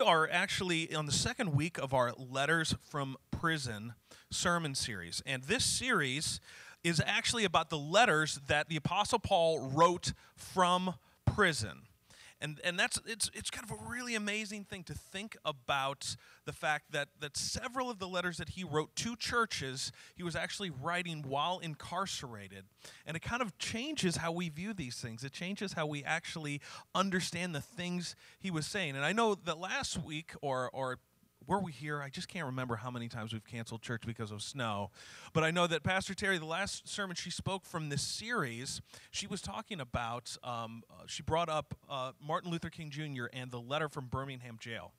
are 0.00 0.28
actually 0.30 0.94
on 0.94 1.06
the 1.06 1.12
second 1.12 1.54
week 1.54 1.78
of 1.78 1.92
our 1.92 2.12
Letters 2.16 2.74
from 2.82 3.16
Prison 3.30 3.94
sermon 4.30 4.74
series. 4.74 5.22
And 5.26 5.44
this 5.44 5.64
series 5.64 6.40
is 6.82 7.02
actually 7.04 7.44
about 7.44 7.70
the 7.70 7.78
letters 7.78 8.40
that 8.46 8.68
the 8.68 8.76
Apostle 8.76 9.18
Paul 9.18 9.70
wrote 9.70 10.12
from 10.34 10.94
prison. 11.26 11.82
And, 12.40 12.58
and 12.64 12.78
that's 12.78 12.98
it's, 13.06 13.30
it's 13.34 13.50
kind 13.50 13.68
of 13.70 13.76
a 13.76 13.90
really 13.90 14.14
amazing 14.14 14.64
thing 14.64 14.82
to 14.84 14.94
think 14.94 15.36
about 15.44 16.16
the 16.46 16.52
fact 16.52 16.92
that, 16.92 17.08
that 17.20 17.36
several 17.36 17.90
of 17.90 17.98
the 17.98 18.08
letters 18.08 18.38
that 18.38 18.50
he 18.50 18.64
wrote 18.64 18.96
to 18.96 19.14
churches 19.14 19.92
he 20.14 20.22
was 20.22 20.34
actually 20.34 20.70
writing 20.70 21.24
while 21.26 21.58
incarcerated. 21.58 22.64
And 23.06 23.16
it 23.16 23.20
kind 23.20 23.42
of 23.42 23.56
changes 23.58 24.16
how 24.16 24.32
we 24.32 24.48
view 24.48 24.72
these 24.72 24.96
things. 24.96 25.22
It 25.22 25.32
changes 25.32 25.74
how 25.74 25.86
we 25.86 26.02
actually 26.02 26.60
understand 26.94 27.54
the 27.54 27.60
things 27.60 28.16
he 28.38 28.50
was 28.50 28.66
saying. 28.66 28.96
And 28.96 29.04
i 29.04 29.12
know 29.12 29.34
that 29.34 29.58
last 29.58 30.02
week 30.02 30.32
or, 30.40 30.70
or 30.72 30.98
were 31.46 31.60
we 31.60 31.72
here? 31.72 32.00
I 32.02 32.08
just 32.08 32.28
can't 32.28 32.46
remember 32.46 32.76
how 32.76 32.90
many 32.90 33.08
times 33.08 33.32
we've 33.32 33.44
canceled 33.44 33.82
church 33.82 34.02
because 34.06 34.30
of 34.30 34.42
snow. 34.42 34.90
But 35.32 35.44
I 35.44 35.50
know 35.50 35.66
that 35.66 35.82
Pastor 35.82 36.14
Terry, 36.14 36.38
the 36.38 36.44
last 36.44 36.88
sermon 36.88 37.16
she 37.16 37.30
spoke 37.30 37.64
from 37.64 37.88
this 37.88 38.02
series, 38.02 38.80
she 39.10 39.26
was 39.26 39.40
talking 39.40 39.80
about, 39.80 40.36
um, 40.44 40.82
uh, 40.90 41.04
she 41.06 41.22
brought 41.22 41.48
up 41.48 41.74
uh, 41.88 42.12
Martin 42.24 42.50
Luther 42.50 42.70
King 42.70 42.90
Jr. 42.90 43.26
and 43.32 43.50
the 43.50 43.60
letter 43.60 43.88
from 43.88 44.06
Birmingham 44.06 44.58
jail. 44.60 44.92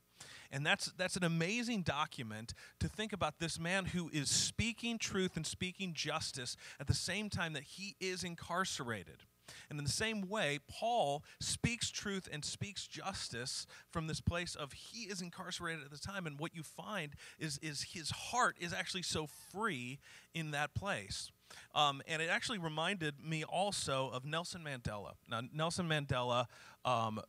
And 0.52 0.66
that's, 0.66 0.91
that's 0.98 1.16
an 1.16 1.23
amazing 1.23 1.84
document 1.84 2.54
to 2.80 2.90
think 2.90 3.13
about 3.13 3.40
this 3.40 3.60
man 3.60 3.85
who 3.85 4.10
is 4.12 4.30
speaking 4.30 4.98
truth 4.98 5.38
and 5.38 5.46
speaking 5.46 5.94
justice 5.94 6.58
at 6.80 6.88
the 6.88 6.94
same 6.94 7.30
time 7.30 7.54
that 7.54 7.63
he 7.63 7.96
is 7.99 8.23
incarcerated. 8.23 9.23
And 9.70 9.80
in 9.80 9.86
the 9.86 9.91
same 9.91 10.28
way, 10.30 10.60
Paul 10.70 11.23
speaks 11.40 11.90
truth 11.90 12.28
and 12.32 12.44
speaks 12.44 12.88
justice 12.88 13.66
from 13.90 14.08
this 14.08 14.22
place 14.22 14.55
of 14.55 14.74
he 14.74 15.04
is 15.04 15.22
incarcerated 15.22 15.84
at 15.86 15.91
the 15.91 16.00
time. 16.00 16.26
And 16.26 16.40
what 16.40 16.55
you 16.55 16.64
find 16.64 17.14
is, 17.40 17.58
is 17.62 17.88
his 17.94 18.12
heart 18.12 18.55
is 18.60 18.74
actually 18.74 19.04
so 19.04 19.27
free 19.52 19.99
in 20.34 20.52
that 20.52 20.74
place. 20.74 21.32
Um, 21.76 22.02
and 22.07 22.22
it 22.22 22.29
actually 22.29 22.60
reminded 22.60 23.16
me 23.24 23.44
also 23.44 24.10
of 24.13 24.26
Nelson 24.26 24.63
Mandela. 24.63 25.13
Now, 25.29 25.41
Nelson 25.54 25.88
Mandela, 25.88 26.46
um, 26.85 27.22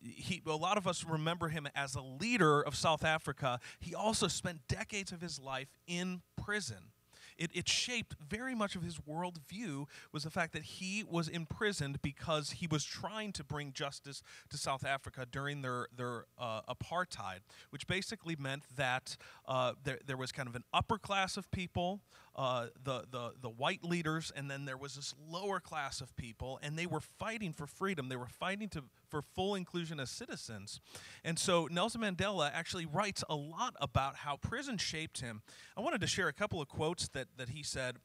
he, 0.00 0.40
a 0.46 0.50
lot 0.56 0.78
of 0.78 0.86
us 0.86 1.04
remember 1.04 1.48
him 1.48 1.68
as 1.74 1.94
a 1.94 2.00
leader 2.00 2.62
of 2.62 2.74
South 2.74 3.04
Africa. 3.04 3.60
He 3.80 3.94
also 3.94 4.28
spent 4.28 4.60
decades 4.68 5.12
of 5.12 5.20
his 5.20 5.38
life 5.38 5.68
in 5.86 6.22
prison 6.42 6.92
it, 7.38 7.50
it 7.54 7.68
shaped 7.68 8.16
very 8.28 8.54
much 8.54 8.74
of 8.76 8.82
his 8.82 8.98
worldview 8.98 9.86
was 10.12 10.24
the 10.24 10.30
fact 10.30 10.52
that 10.52 10.62
he 10.62 11.04
was 11.08 11.28
imprisoned 11.28 12.02
because 12.02 12.50
he 12.50 12.66
was 12.66 12.84
trying 12.84 13.32
to 13.32 13.44
bring 13.44 13.72
justice 13.72 14.22
to 14.50 14.58
South 14.58 14.84
Africa 14.84 15.26
during 15.30 15.62
their, 15.62 15.86
their 15.96 16.26
uh, 16.38 16.62
apartheid, 16.62 17.40
which 17.70 17.86
basically 17.86 18.36
meant 18.36 18.64
that 18.76 19.16
uh, 19.46 19.72
there, 19.84 19.98
there 20.04 20.16
was 20.16 20.32
kind 20.32 20.48
of 20.48 20.56
an 20.56 20.64
upper 20.74 20.98
class 20.98 21.36
of 21.36 21.50
people 21.50 22.00
uh, 22.38 22.68
the, 22.84 23.02
the, 23.10 23.32
the 23.42 23.48
white 23.48 23.82
leaders, 23.82 24.30
and 24.34 24.48
then 24.48 24.64
there 24.64 24.76
was 24.76 24.94
this 24.94 25.12
lower 25.28 25.58
class 25.58 26.00
of 26.00 26.14
people, 26.14 26.60
and 26.62 26.78
they 26.78 26.86
were 26.86 27.00
fighting 27.00 27.52
for 27.52 27.66
freedom. 27.66 28.08
They 28.08 28.16
were 28.16 28.28
fighting 28.28 28.68
to, 28.70 28.84
for 29.08 29.22
full 29.34 29.56
inclusion 29.56 29.98
as 29.98 30.08
citizens. 30.08 30.80
And 31.24 31.36
so 31.36 31.66
Nelson 31.68 32.00
Mandela 32.00 32.48
actually 32.54 32.86
writes 32.86 33.24
a 33.28 33.34
lot 33.34 33.74
about 33.80 34.14
how 34.14 34.36
prison 34.36 34.78
shaped 34.78 35.20
him. 35.20 35.42
I 35.76 35.80
wanted 35.80 36.00
to 36.00 36.06
share 36.06 36.28
a 36.28 36.32
couple 36.32 36.62
of 36.62 36.68
quotes 36.68 37.08
that, 37.08 37.26
that 37.38 37.48
he 37.48 37.64
said 37.64 37.96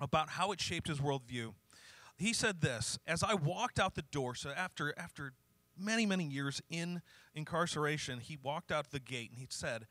about 0.00 0.30
how 0.30 0.50
it 0.50 0.60
shaped 0.60 0.88
his 0.88 0.98
worldview. 0.98 1.54
He 2.16 2.32
said 2.32 2.60
this 2.60 2.98
As 3.06 3.22
I 3.22 3.34
walked 3.34 3.78
out 3.78 3.94
the 3.94 4.02
door, 4.02 4.34
so 4.34 4.50
after, 4.50 4.92
after 4.96 5.32
many, 5.78 6.06
many 6.06 6.24
years 6.24 6.60
in 6.70 7.02
incarceration, 7.36 8.18
he 8.18 8.36
walked 8.36 8.72
out 8.72 8.90
the 8.90 8.98
gate 8.98 9.30
and 9.30 9.38
he 9.38 9.46
said, 9.48 9.86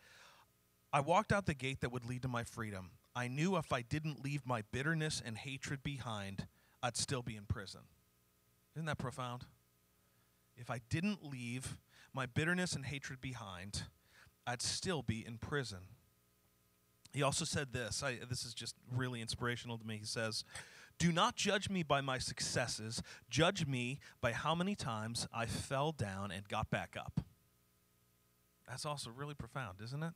I 0.92 1.00
walked 1.00 1.32
out 1.32 1.46
the 1.46 1.54
gate 1.54 1.80
that 1.80 1.94
would 1.94 2.04
lead 2.04 2.24
to 2.24 2.28
my 2.28 2.44
freedom. 2.44 2.92
I 3.16 3.28
knew 3.28 3.58
if 3.58 3.72
I 3.72 3.82
didn't 3.82 4.24
leave 4.24 4.46
my 4.46 4.64
bitterness 4.72 5.22
and 5.24 5.38
hatred 5.38 5.84
behind, 5.84 6.48
I'd 6.82 6.98
still 6.98 7.22
be 7.22 7.36
in 7.36 7.46
prison. 7.46 7.82
Isn't 8.76 8.88
that 8.88 8.98
profound? 8.98 9.46
If 10.58 10.70
I 10.70 10.82
didn't 10.90 11.24
leave 11.24 11.78
my 12.14 12.26
bitterness 12.26 12.74
and 12.74 12.86
hatred 12.86 13.22
behind, 13.22 13.84
I'd 14.46 14.62
still 14.62 15.02
be 15.02 15.26
in 15.26 15.38
prison. 15.38 15.80
He 17.14 17.22
also 17.22 17.46
said 17.46 17.74
this. 17.74 18.02
I, 18.04 18.18
this 18.28 18.44
is 18.44 18.54
just 18.54 18.76
really 18.92 19.22
inspirational 19.22 19.78
to 19.78 19.86
me. 19.86 19.98
He 19.98 20.06
says, 20.06 20.44
Do 20.98 21.12
not 21.12 21.36
judge 21.36 21.70
me 21.70 21.84
by 21.84 22.02
my 22.02 22.18
successes. 22.18 23.04
Judge 23.30 23.68
me 23.68 24.00
by 24.20 24.32
how 24.32 24.56
many 24.56 24.76
times 24.76 25.28
I 25.34 25.46
fell 25.46 25.92
down 25.92 26.32
and 26.32 26.48
got 26.48 26.72
back 26.72 26.96
up. 27.00 27.22
That's 28.68 28.86
also 28.86 29.12
really 29.12 29.36
profound, 29.36 29.80
isn't 29.84 30.02
it? 30.02 30.14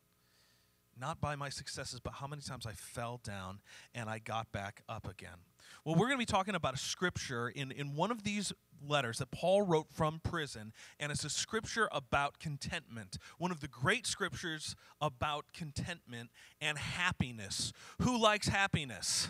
Not 1.00 1.22
by 1.22 1.36
my 1.36 1.50
successes, 1.50 2.00
but 2.00 2.14
how 2.14 2.28
many 2.28 2.42
times 2.42 2.66
I 2.66 2.74
fell 2.74 3.20
down 3.24 3.60
and 3.94 4.10
I 4.10 4.20
got 4.20 4.52
back 4.52 4.82
up 4.88 5.08
again. 5.08 5.38
Well, 5.84 5.96
we're 5.96 6.08
going 6.08 6.18
to 6.20 6.26
be 6.26 6.26
talking 6.26 6.56
about 6.56 6.74
a 6.74 6.78
scripture 6.78 7.50
in, 7.50 7.72
in 7.72 7.96
one 7.96 8.12
of 8.12 8.24
these 8.24 8.52
letters 8.86 9.20
that 9.20 9.32
Paul 9.32 9.62
wrote 9.62 9.88
from 9.92 10.20
prison, 10.24 10.74
and 11.00 11.12
it's 11.12 11.24
a 11.24 11.30
scripture 11.30 11.90
about 11.92 12.40
contentment. 12.40 13.18
One 13.38 13.52
of 13.52 13.60
the 13.60 13.68
great 13.68 14.06
scriptures 14.06 14.76
about 15.02 15.46
contentment 15.54 16.30
and 16.62 16.78
happiness. 16.78 17.74
Who 18.02 18.22
likes 18.22 18.48
happiness? 18.48 19.30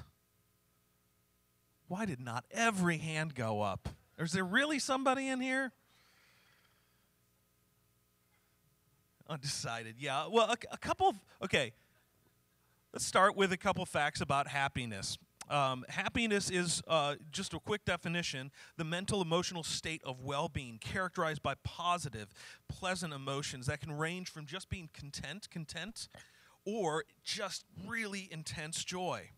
Why 1.88 2.05
did 2.05 2.19
not 2.19 2.45
every 2.51 2.97
hand 2.97 3.35
go 3.35 3.61
up? 3.61 3.89
Is 4.17 4.31
there 4.31 4.44
really 4.44 4.79
somebody 4.79 5.28
in 5.28 5.39
here? 5.39 5.72
Undecided. 9.30 9.96
Yeah. 10.00 10.28
Well, 10.28 10.50
a, 10.50 10.58
a 10.72 10.78
couple 10.78 11.10
of, 11.10 11.16
okay. 11.44 11.74
Let's 12.94 13.06
start 13.06 13.36
with 13.36 13.52
a 13.52 13.58
couple 13.58 13.86
facts 13.86 14.22
about 14.22 14.48
happiness. 14.48 15.18
Um, 15.50 15.86
happiness 15.90 16.50
is, 16.50 16.82
uh, 16.88 17.16
just 17.32 17.54
a 17.54 17.60
quick 17.60 17.86
definition, 17.86 18.52
the 18.76 18.84
mental 18.84 19.22
emotional 19.22 19.64
state 19.64 20.02
of 20.04 20.24
well 20.24 20.50
being 20.50 20.78
characterized 20.78 21.42
by 21.42 21.56
positive, 21.64 22.28
pleasant 22.68 23.14
emotions 23.14 23.68
that 23.68 23.80
can 23.80 23.92
range 23.92 24.30
from 24.30 24.46
just 24.46 24.70
being 24.70 24.90
content, 24.94 25.50
content, 25.50 26.09
or 26.66 27.06
just 27.24 27.66
really 27.86 28.28
intense 28.32 28.84
joy. 28.84 29.30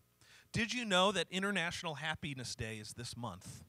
Did 0.52 0.72
you 0.74 0.84
know 0.84 1.12
that 1.12 1.28
International 1.30 1.94
Happiness 1.94 2.56
Day 2.56 2.76
is 2.76 2.94
this 2.94 3.16
month? 3.16 3.62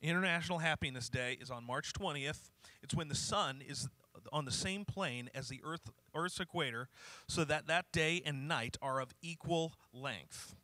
International 0.00 0.58
Happiness 0.58 1.08
Day 1.08 1.38
is 1.40 1.48
on 1.48 1.64
March 1.64 1.92
20th. 1.92 2.50
It's 2.82 2.92
when 2.92 3.06
the 3.06 3.14
sun 3.14 3.62
is 3.66 3.88
on 4.32 4.44
the 4.44 4.50
same 4.50 4.84
plane 4.84 5.30
as 5.34 5.48
the 5.48 5.60
Earth, 5.64 5.90
Earth's 6.14 6.40
equator, 6.40 6.88
so 7.28 7.44
that 7.44 7.66
that 7.66 7.86
day 7.92 8.22
and 8.24 8.46
night 8.48 8.76
are 8.82 9.00
of 9.00 9.12
equal 9.22 9.74
length, 9.92 10.54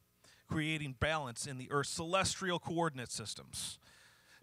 creating 0.48 0.96
balance 1.00 1.46
in 1.46 1.58
the 1.58 1.70
Earth's 1.70 1.90
celestial 1.90 2.58
coordinate 2.58 3.10
systems. 3.10 3.78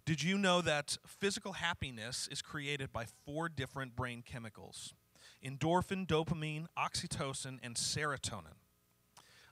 Did 0.06 0.22
you 0.22 0.38
know 0.38 0.62
that 0.62 0.98
physical 1.08 1.54
happiness 1.54 2.28
is 2.32 2.42
created 2.42 2.94
by 2.94 3.06
four 3.26 3.50
different 3.50 3.96
brain 3.96 4.24
chemicals 4.26 4.94
endorphin, 5.44 6.08
dopamine, 6.08 6.66
oxytocin, 6.78 7.60
and 7.62 7.76
serotonin? 7.76 8.58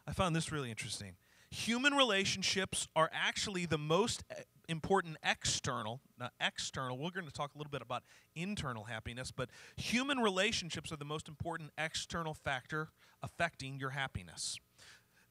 I 0.08 0.14
found 0.14 0.36
this 0.36 0.52
really 0.52 0.70
interesting. 0.70 1.16
Human 1.50 1.94
relationships 1.94 2.88
are 2.96 3.10
actually 3.14 3.66
the 3.66 3.78
most 3.78 4.24
important 4.70 5.18
external, 5.24 6.02
not 6.20 6.34
external. 6.40 6.98
We're 6.98 7.12
going 7.12 7.28
to 7.28 7.34
talk 7.34 7.56
a 7.56 7.58
little 7.58 7.72
bit 7.72 7.82
about 7.82 8.04
internal 8.36 8.86
happiness, 8.86 9.32
but 9.32 9.50
human 9.76 10.20
relationships 10.20 10.92
are 10.92 10.98
the 10.98 11.06
most 11.06 11.28
important 11.28 11.72
external 11.78 12.34
factor 12.34 12.90
affecting 13.22 13.80
your 13.80 13.92
happiness. 13.92 14.58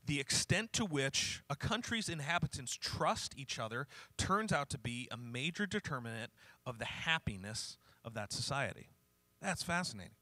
The 0.04 0.18
extent 0.18 0.72
to 0.74 0.84
which 0.84 1.42
a 1.48 1.54
country's 1.54 2.08
inhabitants 2.08 2.74
trust 2.74 3.34
each 3.36 3.58
other 3.58 3.86
turns 4.16 4.52
out 4.52 4.68
to 4.70 4.78
be 4.78 5.08
a 5.12 5.16
major 5.16 5.66
determinant 5.66 6.32
of 6.66 6.78
the 6.78 6.84
happiness 6.84 7.78
of 8.04 8.14
that 8.14 8.32
society. 8.32 8.88
That's 9.40 9.62
fascinating. 9.62 10.14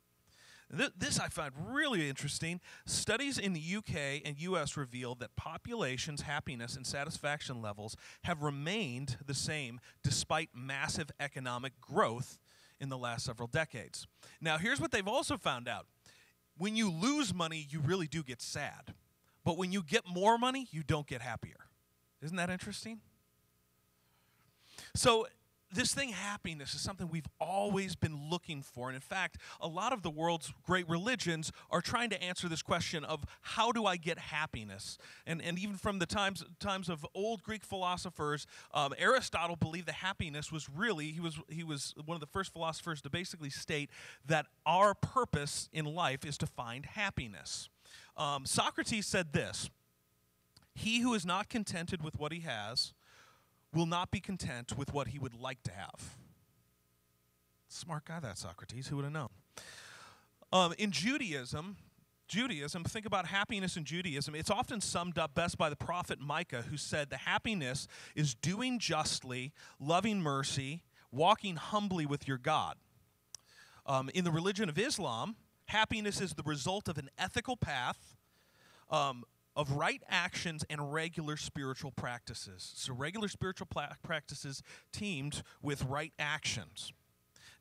This 0.72 1.18
I 1.18 1.28
find 1.28 1.52
really 1.72 2.08
interesting. 2.08 2.60
Studies 2.86 3.38
in 3.38 3.54
the 3.54 3.76
UK 3.76 4.22
and 4.24 4.40
US 4.40 4.76
reveal 4.76 5.16
that 5.16 5.34
populations' 5.34 6.22
happiness 6.22 6.76
and 6.76 6.86
satisfaction 6.86 7.60
levels 7.60 7.96
have 8.22 8.42
remained 8.42 9.16
the 9.26 9.34
same 9.34 9.80
despite 10.04 10.50
massive 10.54 11.10
economic 11.18 11.80
growth 11.80 12.38
in 12.78 12.88
the 12.88 12.96
last 12.96 13.24
several 13.24 13.48
decades. 13.48 14.06
Now, 14.40 14.58
here's 14.58 14.80
what 14.80 14.92
they've 14.92 15.08
also 15.08 15.36
found 15.36 15.66
out 15.68 15.86
when 16.56 16.76
you 16.76 16.90
lose 16.90 17.34
money, 17.34 17.66
you 17.68 17.80
really 17.80 18.06
do 18.06 18.22
get 18.22 18.40
sad. 18.40 18.94
But 19.44 19.56
when 19.56 19.72
you 19.72 19.82
get 19.82 20.06
more 20.06 20.38
money, 20.38 20.68
you 20.70 20.82
don't 20.82 21.06
get 21.06 21.22
happier. 21.22 21.56
Isn't 22.22 22.36
that 22.36 22.50
interesting? 22.50 23.00
So, 24.94 25.26
this 25.72 25.94
thing, 25.94 26.10
happiness, 26.10 26.74
is 26.74 26.80
something 26.80 27.08
we've 27.08 27.28
always 27.40 27.94
been 27.94 28.28
looking 28.30 28.62
for. 28.62 28.88
And 28.88 28.96
in 28.96 29.00
fact, 29.00 29.36
a 29.60 29.68
lot 29.68 29.92
of 29.92 30.02
the 30.02 30.10
world's 30.10 30.52
great 30.66 30.88
religions 30.88 31.52
are 31.70 31.80
trying 31.80 32.10
to 32.10 32.22
answer 32.22 32.48
this 32.48 32.62
question 32.62 33.04
of 33.04 33.24
how 33.42 33.72
do 33.72 33.86
I 33.86 33.96
get 33.96 34.18
happiness? 34.18 34.98
And, 35.26 35.40
and 35.42 35.58
even 35.58 35.76
from 35.76 35.98
the 35.98 36.06
times, 36.06 36.44
times 36.58 36.88
of 36.88 37.06
old 37.14 37.42
Greek 37.42 37.64
philosophers, 37.64 38.46
um, 38.74 38.94
Aristotle 38.98 39.56
believed 39.56 39.86
that 39.86 39.94
happiness 39.94 40.50
was 40.50 40.68
really, 40.68 41.12
he 41.12 41.20
was, 41.20 41.38
he 41.48 41.62
was 41.62 41.94
one 42.04 42.16
of 42.16 42.20
the 42.20 42.26
first 42.26 42.52
philosophers 42.52 43.00
to 43.02 43.10
basically 43.10 43.50
state 43.50 43.90
that 44.26 44.46
our 44.66 44.94
purpose 44.94 45.68
in 45.72 45.84
life 45.84 46.24
is 46.24 46.36
to 46.38 46.46
find 46.46 46.86
happiness. 46.86 47.68
Um, 48.16 48.44
Socrates 48.44 49.06
said 49.06 49.32
this 49.32 49.70
He 50.74 51.00
who 51.00 51.14
is 51.14 51.24
not 51.24 51.48
contented 51.48 52.02
with 52.02 52.18
what 52.18 52.32
he 52.32 52.40
has, 52.40 52.92
will 53.72 53.86
not 53.86 54.10
be 54.10 54.20
content 54.20 54.76
with 54.76 54.92
what 54.92 55.08
he 55.08 55.18
would 55.18 55.34
like 55.34 55.62
to 55.64 55.72
have. 55.72 56.16
Smart 57.68 58.04
guy, 58.04 58.18
that 58.20 58.36
Socrates. 58.36 58.88
Who 58.88 58.96
would 58.96 59.04
have 59.04 59.12
known? 59.12 59.28
Um, 60.52 60.74
in 60.78 60.90
Judaism, 60.90 61.76
Judaism, 62.26 62.84
think 62.84 63.06
about 63.06 63.26
happiness 63.26 63.76
in 63.76 63.84
Judaism. 63.84 64.34
It's 64.34 64.50
often 64.50 64.80
summed 64.80 65.18
up 65.18 65.34
best 65.34 65.58
by 65.58 65.70
the 65.70 65.76
prophet 65.76 66.20
Micah, 66.20 66.62
who 66.62 66.76
said 66.76 67.10
the 67.10 67.16
happiness 67.16 67.86
is 68.14 68.34
doing 68.34 68.78
justly, 68.78 69.52
loving 69.78 70.20
mercy, 70.20 70.82
walking 71.12 71.56
humbly 71.56 72.06
with 72.06 72.26
your 72.26 72.38
God. 72.38 72.76
Um, 73.86 74.10
in 74.14 74.24
the 74.24 74.30
religion 74.30 74.68
of 74.68 74.78
Islam, 74.78 75.36
happiness 75.66 76.20
is 76.20 76.34
the 76.34 76.42
result 76.44 76.88
of 76.88 76.98
an 76.98 77.10
ethical 77.18 77.56
path, 77.56 78.16
um, 78.90 79.24
of 79.60 79.72
right 79.72 80.02
actions 80.08 80.64
and 80.70 80.90
regular 80.90 81.36
spiritual 81.36 81.90
practices. 81.90 82.72
So, 82.76 82.94
regular 82.94 83.28
spiritual 83.28 83.66
pla- 83.66 83.92
practices 84.02 84.62
teamed 84.90 85.42
with 85.60 85.84
right 85.84 86.14
actions. 86.18 86.94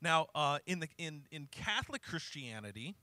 Now, 0.00 0.28
uh, 0.34 0.60
in, 0.64 0.80
the, 0.80 0.88
in, 0.96 1.24
in 1.30 1.46
Catholic 1.50 2.02
Christianity, 2.02 2.94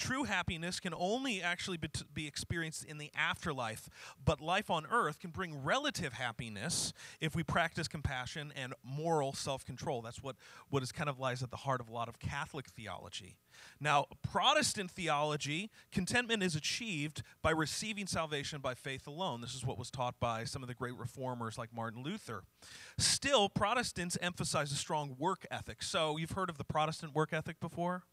True 0.00 0.24
happiness 0.24 0.80
can 0.80 0.94
only 0.96 1.42
actually 1.42 1.76
be, 1.76 1.90
be, 2.14 2.26
experienced 2.26 2.86
in 2.86 2.96
the 2.96 3.10
afterlife, 3.14 3.90
but 4.24 4.40
life 4.40 4.70
on 4.70 4.86
earth 4.90 5.18
can 5.18 5.30
bring 5.30 5.62
relative 5.62 6.14
happiness 6.14 6.94
if 7.20 7.36
we 7.36 7.42
practice 7.42 7.86
compassion 7.86 8.50
and 8.56 8.72
moral 8.82 9.34
self 9.34 9.62
control. 9.62 10.00
That's 10.00 10.22
what, 10.22 10.36
what 10.70 10.82
is 10.82 10.90
kind 10.90 11.10
of 11.10 11.18
lies 11.18 11.42
at 11.42 11.50
the 11.50 11.58
heart 11.58 11.82
of 11.82 11.90
a 11.90 11.92
lot 11.92 12.08
of 12.08 12.18
Catholic 12.18 12.68
theology. 12.68 13.36
Now, 13.78 14.06
Protestant 14.22 14.90
theology, 14.90 15.70
contentment 15.92 16.42
is 16.42 16.56
achieved 16.56 17.22
by 17.42 17.50
receiving 17.50 18.06
salvation 18.06 18.62
by 18.62 18.72
faith 18.72 19.06
alone. 19.06 19.42
This 19.42 19.54
is 19.54 19.66
what 19.66 19.76
was 19.76 19.90
taught 19.90 20.18
by 20.18 20.44
some 20.44 20.62
of 20.62 20.68
the 20.68 20.74
great 20.74 20.96
reformers 20.96 21.58
like 21.58 21.74
Martin 21.74 22.02
Luther. 22.02 22.44
Still, 22.96 23.50
Protestants 23.50 24.16
emphasize 24.22 24.72
a 24.72 24.76
strong 24.76 25.14
work 25.18 25.44
ethic. 25.50 25.82
So, 25.82 26.16
you've 26.16 26.30
heard 26.30 26.48
of 26.48 26.56
the 26.56 26.64
Protestant 26.64 27.14
work 27.14 27.34
ethic 27.34 27.60
before? 27.60 28.04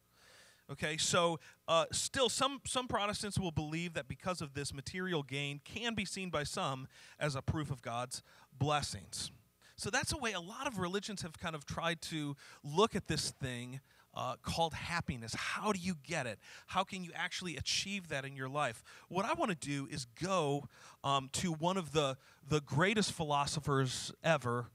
Okay, 0.70 0.98
so 0.98 1.40
uh, 1.70 1.86
still, 1.92 2.28
some, 2.28 2.60
some 2.66 2.90
Protestants 2.90 3.40
will 3.40 3.52
believe 3.52 3.94
that 3.94 4.10
because 4.10 4.42
of 4.42 4.54
this, 4.54 4.74
material 4.74 5.24
gain 5.24 5.62
can 5.64 5.94
be 5.94 6.04
seen 6.04 6.30
by 6.30 6.44
some 6.44 6.88
as 7.20 7.36
a 7.36 7.42
proof 7.42 7.72
of 7.72 7.82
God's 7.82 8.22
blessings. 8.58 9.32
So 9.78 9.90
that's 9.90 10.12
a 10.12 10.18
way 10.18 10.34
a 10.34 10.42
lot 10.42 10.68
of 10.68 10.78
religions 10.78 11.22
have 11.22 11.38
kind 11.40 11.56
of 11.56 11.66
tried 11.66 12.02
to 12.04 12.36
look 12.64 12.96
at 12.96 13.08
this 13.08 13.30
thing 13.32 13.80
uh, 14.14 14.36
called 14.42 14.74
happiness. 14.74 15.34
How 15.36 15.72
do 15.72 15.80
you 15.80 15.96
get 16.04 16.26
it? 16.26 16.40
How 16.66 16.84
can 16.84 17.02
you 17.04 17.12
actually 17.16 17.56
achieve 17.56 18.10
that 18.10 18.26
in 18.26 18.36
your 18.36 18.50
life? 18.50 18.84
What 19.08 19.26
I 19.26 19.34
want 19.34 19.52
to 19.52 19.68
do 19.68 19.88
is 19.90 20.06
go 20.22 20.68
um, 21.02 21.30
to 21.34 21.54
one 21.54 21.78
of 21.78 21.94
the, 21.94 22.18
the 22.50 22.60
greatest 22.60 23.14
philosophers 23.14 24.12
ever, 24.22 24.66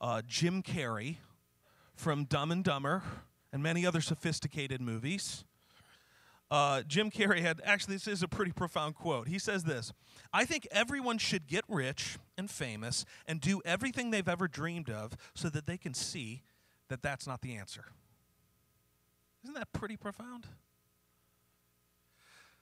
uh, 0.00 0.20
Jim 0.26 0.62
Carrey 0.62 1.18
from 1.94 2.24
Dumb 2.24 2.50
and 2.50 2.62
Dumber 2.62 3.02
and 3.52 3.62
many 3.62 3.86
other 3.86 4.00
sophisticated 4.00 4.80
movies. 4.80 5.44
Uh, 6.50 6.82
Jim 6.86 7.10
Carrey 7.10 7.40
had 7.40 7.60
actually, 7.64 7.96
this 7.96 8.06
is 8.06 8.22
a 8.22 8.28
pretty 8.28 8.52
profound 8.52 8.94
quote. 8.94 9.28
He 9.28 9.38
says 9.38 9.64
this 9.64 9.92
I 10.32 10.44
think 10.44 10.66
everyone 10.70 11.18
should 11.18 11.46
get 11.46 11.64
rich 11.68 12.18
and 12.36 12.50
famous 12.50 13.04
and 13.26 13.40
do 13.40 13.60
everything 13.64 14.10
they've 14.10 14.28
ever 14.28 14.48
dreamed 14.48 14.90
of 14.90 15.16
so 15.34 15.48
that 15.50 15.66
they 15.66 15.76
can 15.76 15.94
see 15.94 16.42
that 16.88 17.02
that's 17.02 17.26
not 17.26 17.42
the 17.42 17.54
answer. 17.54 17.86
Isn't 19.44 19.54
that 19.54 19.72
pretty 19.72 19.96
profound? 19.96 20.46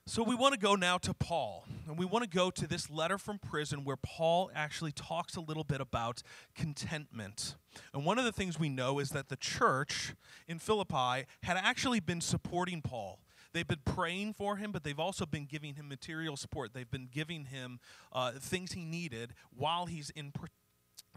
So 0.08 0.22
we 0.22 0.36
want 0.36 0.54
to 0.54 0.60
go 0.60 0.76
now 0.76 0.98
to 0.98 1.12
Paul, 1.12 1.66
and 1.88 1.98
we 1.98 2.04
want 2.06 2.22
to 2.22 2.30
go 2.30 2.48
to 2.52 2.68
this 2.68 2.88
letter 2.88 3.18
from 3.18 3.40
prison 3.40 3.82
where 3.82 3.96
Paul 3.96 4.52
actually 4.54 4.92
talks 4.92 5.34
a 5.34 5.40
little 5.40 5.64
bit 5.64 5.80
about 5.80 6.22
contentment. 6.54 7.56
And 7.92 8.04
one 8.04 8.16
of 8.16 8.24
the 8.24 8.30
things 8.30 8.56
we 8.56 8.68
know 8.68 9.00
is 9.00 9.10
that 9.10 9.30
the 9.30 9.36
church 9.36 10.14
in 10.46 10.60
Philippi 10.60 11.26
had 11.42 11.56
actually 11.56 11.98
been 11.98 12.20
supporting 12.20 12.82
Paul. 12.82 13.18
They've 13.52 13.66
been 13.66 13.82
praying 13.84 14.34
for 14.34 14.58
him, 14.58 14.70
but 14.70 14.84
they've 14.84 15.00
also 15.00 15.26
been 15.26 15.44
giving 15.44 15.74
him 15.74 15.88
material 15.88 16.36
support. 16.36 16.72
They've 16.72 16.90
been 16.90 17.08
giving 17.12 17.46
him 17.46 17.80
uh, 18.12 18.32
things 18.38 18.72
he 18.72 18.84
needed 18.84 19.34
while 19.50 19.86
he's 19.86 20.10
in 20.10 20.30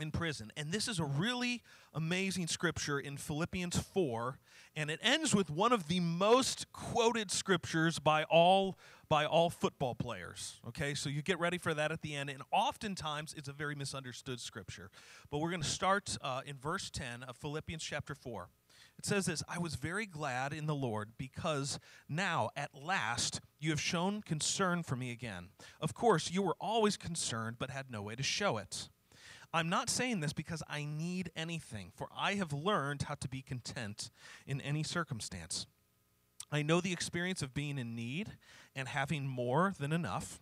in 0.01 0.11
prison. 0.11 0.51
And 0.57 0.71
this 0.71 0.87
is 0.87 0.99
a 0.99 1.05
really 1.05 1.61
amazing 1.93 2.47
scripture 2.47 2.99
in 2.99 3.17
Philippians 3.17 3.77
4, 3.77 4.37
and 4.75 4.89
it 4.89 4.99
ends 5.01 5.33
with 5.33 5.49
one 5.49 5.71
of 5.71 5.87
the 5.87 5.99
most 5.99 6.71
quoted 6.71 7.31
scriptures 7.31 7.99
by 7.99 8.23
all 8.23 8.77
by 9.09 9.25
all 9.25 9.49
football 9.49 9.95
players. 9.95 10.59
Okay? 10.67 10.93
So 10.93 11.09
you 11.09 11.23
get 11.23 11.39
ready 11.39 11.57
for 11.57 11.73
that 11.73 11.91
at 11.91 12.03
the 12.03 12.15
end, 12.15 12.29
and 12.29 12.43
oftentimes 12.51 13.33
it's 13.35 13.49
a 13.49 13.53
very 13.53 13.73
misunderstood 13.73 14.39
scripture. 14.39 14.91
But 15.31 15.39
we're 15.39 15.49
going 15.49 15.63
to 15.63 15.67
start 15.67 16.15
uh, 16.21 16.41
in 16.45 16.57
verse 16.57 16.91
10 16.91 17.23
of 17.23 17.35
Philippians 17.35 17.83
chapter 17.83 18.13
4. 18.13 18.49
It 18.99 19.05
says 19.05 19.25
this 19.25 19.41
I 19.47 19.57
was 19.57 19.75
very 19.75 20.05
glad 20.05 20.53
in 20.53 20.65
the 20.67 20.75
Lord 20.75 21.11
because 21.17 21.79
now, 22.09 22.49
at 22.55 22.75
last, 22.75 23.39
you 23.57 23.69
have 23.69 23.79
shown 23.79 24.21
concern 24.21 24.83
for 24.83 24.97
me 24.97 25.11
again. 25.11 25.49
Of 25.79 25.93
course, 25.93 26.29
you 26.29 26.41
were 26.41 26.55
always 26.59 26.97
concerned, 26.97 27.55
but 27.59 27.69
had 27.69 27.89
no 27.89 28.01
way 28.01 28.15
to 28.15 28.23
show 28.23 28.57
it. 28.57 28.89
I'm 29.53 29.69
not 29.69 29.89
saying 29.89 30.19
this 30.19 30.33
because 30.33 30.61
I 30.67 30.85
need 30.85 31.31
anything, 31.35 31.91
for 31.95 32.07
I 32.15 32.35
have 32.35 32.53
learned 32.53 33.03
how 33.03 33.15
to 33.15 33.27
be 33.27 33.41
content 33.41 34.11
in 34.45 34.61
any 34.61 34.83
circumstance. 34.83 35.65
I 36.51 36.61
know 36.61 36.81
the 36.81 36.93
experience 36.93 37.41
of 37.41 37.53
being 37.53 37.77
in 37.77 37.95
need 37.95 38.33
and 38.75 38.87
having 38.87 39.27
more 39.27 39.73
than 39.79 39.91
enough. 39.91 40.39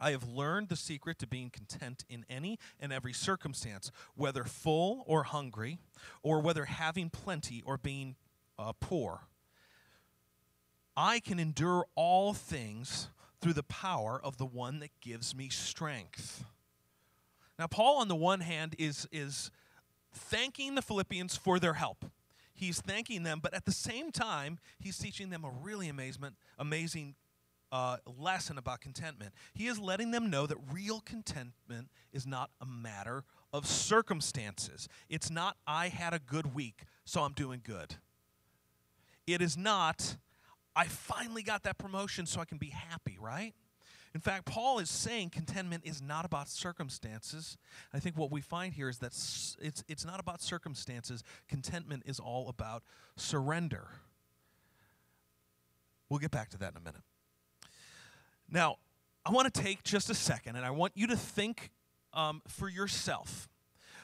I 0.00 0.12
have 0.12 0.28
learned 0.28 0.68
the 0.68 0.76
secret 0.76 1.18
to 1.18 1.26
being 1.26 1.50
content 1.50 2.04
in 2.08 2.24
any 2.30 2.58
and 2.78 2.92
every 2.92 3.12
circumstance, 3.12 3.90
whether 4.14 4.44
full 4.44 5.02
or 5.06 5.24
hungry, 5.24 5.78
or 6.22 6.40
whether 6.40 6.66
having 6.66 7.10
plenty 7.10 7.62
or 7.66 7.76
being 7.76 8.16
uh, 8.58 8.72
poor. 8.80 9.22
I 10.96 11.20
can 11.20 11.38
endure 11.38 11.86
all 11.94 12.32
things 12.32 13.08
through 13.40 13.52
the 13.54 13.62
power 13.62 14.20
of 14.22 14.36
the 14.36 14.46
one 14.46 14.80
that 14.80 14.90
gives 15.00 15.34
me 15.34 15.48
strength. 15.48 16.44
Now, 17.58 17.66
Paul, 17.66 17.98
on 17.98 18.08
the 18.08 18.16
one 18.16 18.40
hand, 18.40 18.74
is, 18.78 19.08
is 19.10 19.50
thanking 20.12 20.74
the 20.74 20.82
Philippians 20.82 21.36
for 21.36 21.58
their 21.58 21.74
help. 21.74 22.04
He's 22.54 22.80
thanking 22.80 23.22
them, 23.22 23.40
but 23.42 23.54
at 23.54 23.64
the 23.64 23.72
same 23.72 24.10
time, 24.10 24.58
he's 24.78 24.98
teaching 24.98 25.30
them 25.30 25.44
a 25.44 25.50
really 25.50 25.88
amazement, 25.88 26.36
amazing 26.58 27.14
uh, 27.70 27.98
lesson 28.18 28.58
about 28.58 28.80
contentment. 28.80 29.32
He 29.54 29.66
is 29.66 29.78
letting 29.78 30.10
them 30.10 30.30
know 30.30 30.46
that 30.46 30.56
real 30.72 31.00
contentment 31.00 31.88
is 32.12 32.26
not 32.26 32.50
a 32.60 32.66
matter 32.66 33.24
of 33.52 33.66
circumstances. 33.66 34.88
It's 35.08 35.30
not, 35.30 35.56
I 35.66 35.88
had 35.88 36.14
a 36.14 36.18
good 36.18 36.54
week, 36.54 36.82
so 37.04 37.22
I'm 37.22 37.32
doing 37.32 37.60
good. 37.64 37.96
It 39.26 39.42
is 39.42 39.56
not, 39.56 40.16
I 40.74 40.86
finally 40.86 41.42
got 41.42 41.62
that 41.64 41.78
promotion, 41.78 42.26
so 42.26 42.40
I 42.40 42.44
can 42.44 42.58
be 42.58 42.70
happy, 42.70 43.18
right? 43.20 43.54
In 44.14 44.20
fact, 44.20 44.46
Paul 44.46 44.78
is 44.78 44.88
saying 44.88 45.30
contentment 45.30 45.84
is 45.84 46.00
not 46.00 46.24
about 46.24 46.48
circumstances. 46.48 47.56
I 47.92 48.00
think 48.00 48.16
what 48.16 48.30
we 48.30 48.40
find 48.40 48.72
here 48.72 48.88
is 48.88 48.98
that 48.98 49.12
it's, 49.60 49.84
it's 49.86 50.04
not 50.04 50.18
about 50.18 50.40
circumstances. 50.40 51.22
Contentment 51.48 52.04
is 52.06 52.18
all 52.18 52.48
about 52.48 52.82
surrender. 53.16 53.88
We'll 56.08 56.20
get 56.20 56.30
back 56.30 56.48
to 56.50 56.58
that 56.58 56.72
in 56.72 56.78
a 56.78 56.80
minute. 56.80 57.02
Now, 58.50 58.76
I 59.26 59.30
want 59.30 59.52
to 59.52 59.60
take 59.60 59.82
just 59.82 60.08
a 60.08 60.14
second 60.14 60.56
and 60.56 60.64
I 60.64 60.70
want 60.70 60.92
you 60.96 61.06
to 61.08 61.16
think 61.16 61.70
um, 62.14 62.40
for 62.48 62.68
yourself, 62.68 63.48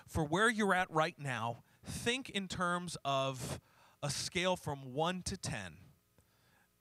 for 0.06 0.22
where 0.22 0.50
you're 0.50 0.74
at 0.74 0.90
right 0.90 1.14
now, 1.18 1.64
think 1.82 2.28
in 2.28 2.46
terms 2.46 2.96
of 3.04 3.58
a 4.02 4.10
scale 4.10 4.56
from 4.56 4.92
1 4.92 5.22
to 5.22 5.36
10 5.38 5.78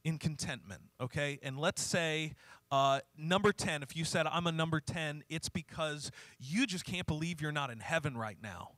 in 0.03 0.17
contentment, 0.17 0.81
okay? 0.99 1.39
And 1.41 1.57
let's 1.57 1.81
say 1.81 2.33
uh, 2.73 2.99
number 3.15 3.53
10, 3.53 3.83
if 3.83 3.95
you 3.95 4.03
said, 4.03 4.25
I'm 4.25 4.47
a 4.47 4.51
number 4.51 4.79
10, 4.79 5.25
it's 5.29 5.47
because 5.47 6.09
you 6.39 6.65
just 6.65 6.85
can't 6.85 7.05
believe 7.05 7.39
you're 7.39 7.51
not 7.51 7.69
in 7.69 7.79
heaven 7.79 8.17
right 8.17 8.39
now. 8.41 8.71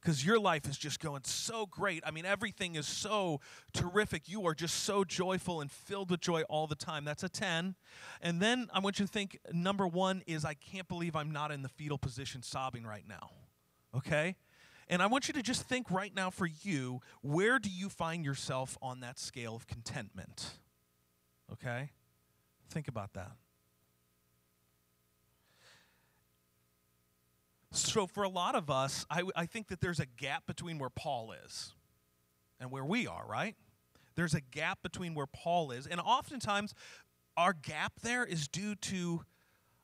Because 0.00 0.24
your 0.24 0.38
life 0.38 0.68
is 0.68 0.78
just 0.78 1.00
going 1.00 1.22
so 1.24 1.66
great. 1.66 2.04
I 2.06 2.12
mean, 2.12 2.24
everything 2.24 2.76
is 2.76 2.86
so 2.86 3.40
terrific. 3.72 4.28
You 4.28 4.46
are 4.46 4.54
just 4.54 4.84
so 4.84 5.02
joyful 5.02 5.60
and 5.60 5.68
filled 5.68 6.12
with 6.12 6.20
joy 6.20 6.42
all 6.42 6.68
the 6.68 6.76
time. 6.76 7.04
That's 7.04 7.24
a 7.24 7.28
10. 7.28 7.74
And 8.22 8.40
then 8.40 8.68
I 8.72 8.78
want 8.78 9.00
you 9.00 9.06
to 9.06 9.12
think 9.12 9.36
number 9.52 9.84
one 9.84 10.22
is, 10.28 10.44
I 10.44 10.54
can't 10.54 10.86
believe 10.86 11.16
I'm 11.16 11.32
not 11.32 11.50
in 11.50 11.62
the 11.62 11.68
fetal 11.68 11.98
position 11.98 12.44
sobbing 12.44 12.86
right 12.86 13.04
now. 13.08 13.30
Okay? 13.96 14.36
And 14.86 15.02
I 15.02 15.06
want 15.08 15.26
you 15.26 15.34
to 15.34 15.42
just 15.42 15.62
think 15.64 15.90
right 15.90 16.14
now 16.14 16.30
for 16.30 16.46
you 16.46 17.00
where 17.20 17.58
do 17.58 17.68
you 17.68 17.88
find 17.88 18.24
yourself 18.24 18.78
on 18.80 19.00
that 19.00 19.18
scale 19.18 19.56
of 19.56 19.66
contentment? 19.66 20.52
Okay? 21.52 21.90
Think 22.70 22.88
about 22.88 23.12
that. 23.14 23.32
So, 27.72 28.06
for 28.06 28.24
a 28.24 28.28
lot 28.28 28.54
of 28.54 28.70
us, 28.70 29.04
I, 29.10 29.22
I 29.36 29.46
think 29.46 29.68
that 29.68 29.80
there's 29.80 30.00
a 30.00 30.06
gap 30.06 30.46
between 30.46 30.78
where 30.78 30.90
Paul 30.90 31.32
is 31.44 31.74
and 32.58 32.70
where 32.70 32.84
we 32.84 33.06
are, 33.06 33.24
right? 33.28 33.54
There's 34.16 34.34
a 34.34 34.40
gap 34.40 34.82
between 34.82 35.14
where 35.14 35.26
Paul 35.26 35.70
is. 35.70 35.86
And 35.86 36.00
oftentimes, 36.00 36.74
our 37.36 37.52
gap 37.52 37.94
there 38.02 38.24
is 38.24 38.48
due 38.48 38.74
to 38.76 39.24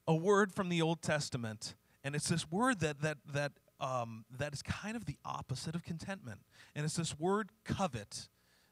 a 0.07 0.15
word 0.15 0.53
from 0.53 0.69
the 0.69 0.83
Old 0.83 1.01
Testament. 1.01 1.75
And 2.05 2.15
it's 2.15 2.29
this 2.29 2.51
word 2.51 2.81
that, 2.81 3.01
that, 3.03 3.19
that, 3.33 3.53
um, 3.81 4.25
that 4.37 4.53
is 4.53 4.63
kind 4.63 4.97
of 4.97 5.07
the 5.07 5.17
opposite 5.25 5.75
of 5.75 5.85
contentment. 5.85 6.41
And 6.75 6.85
it's 6.85 6.97
this 6.97 7.19
word 7.19 7.51
covet. 7.65 8.29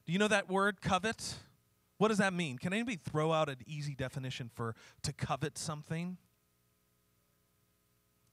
Do 0.06 0.12
you 0.12 0.18
know 0.18 0.28
that 0.28 0.49
word 0.49 0.80
covet? 0.80 1.37
What 1.98 2.08
does 2.08 2.18
that 2.18 2.32
mean? 2.32 2.58
Can 2.58 2.72
anybody 2.72 2.96
throw 2.96 3.32
out 3.32 3.48
an 3.48 3.58
easy 3.66 3.94
definition 3.94 4.50
for 4.52 4.74
to 5.02 5.12
covet 5.12 5.58
something? 5.58 6.18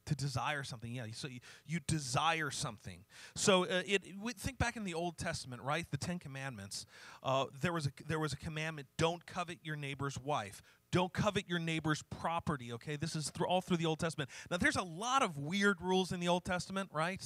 to 0.05 0.15
desire 0.15 0.63
something. 0.63 0.93
Yeah, 0.93 1.05
so 1.13 1.27
you, 1.27 1.39
you 1.65 1.79
desire 1.87 2.51
something. 2.51 3.05
So 3.35 3.63
uh, 3.63 3.83
it, 3.85 4.03
think 4.37 4.57
back 4.57 4.75
in 4.75 4.83
the 4.83 4.93
Old 4.93 5.17
Testament, 5.17 5.61
right? 5.61 5.85
The 5.89 5.97
Ten 5.97 6.19
Commandments. 6.19 6.85
Uh, 7.23 7.45
there 7.61 7.71
was 7.71 7.87
a 7.87 7.91
there 8.07 8.19
was 8.19 8.33
a 8.33 8.37
commandment: 8.37 8.87
don't 8.97 9.25
covet 9.25 9.59
your 9.63 9.75
neighbor's 9.75 10.19
wife. 10.19 10.61
Don't 10.91 11.13
covet 11.13 11.47
your 11.47 11.59
neighbor's 11.59 12.03
property. 12.09 12.73
Okay, 12.73 12.97
this 12.97 13.15
is 13.15 13.29
through, 13.29 13.47
all 13.47 13.61
through 13.61 13.77
the 13.77 13.85
Old 13.85 13.99
Testament. 13.99 14.29
Now, 14.49 14.57
there's 14.57 14.75
a 14.75 14.83
lot 14.83 15.21
of 15.21 15.37
weird 15.37 15.81
rules 15.81 16.11
in 16.11 16.19
the 16.19 16.27
Old 16.27 16.43
Testament, 16.43 16.89
right? 16.91 17.23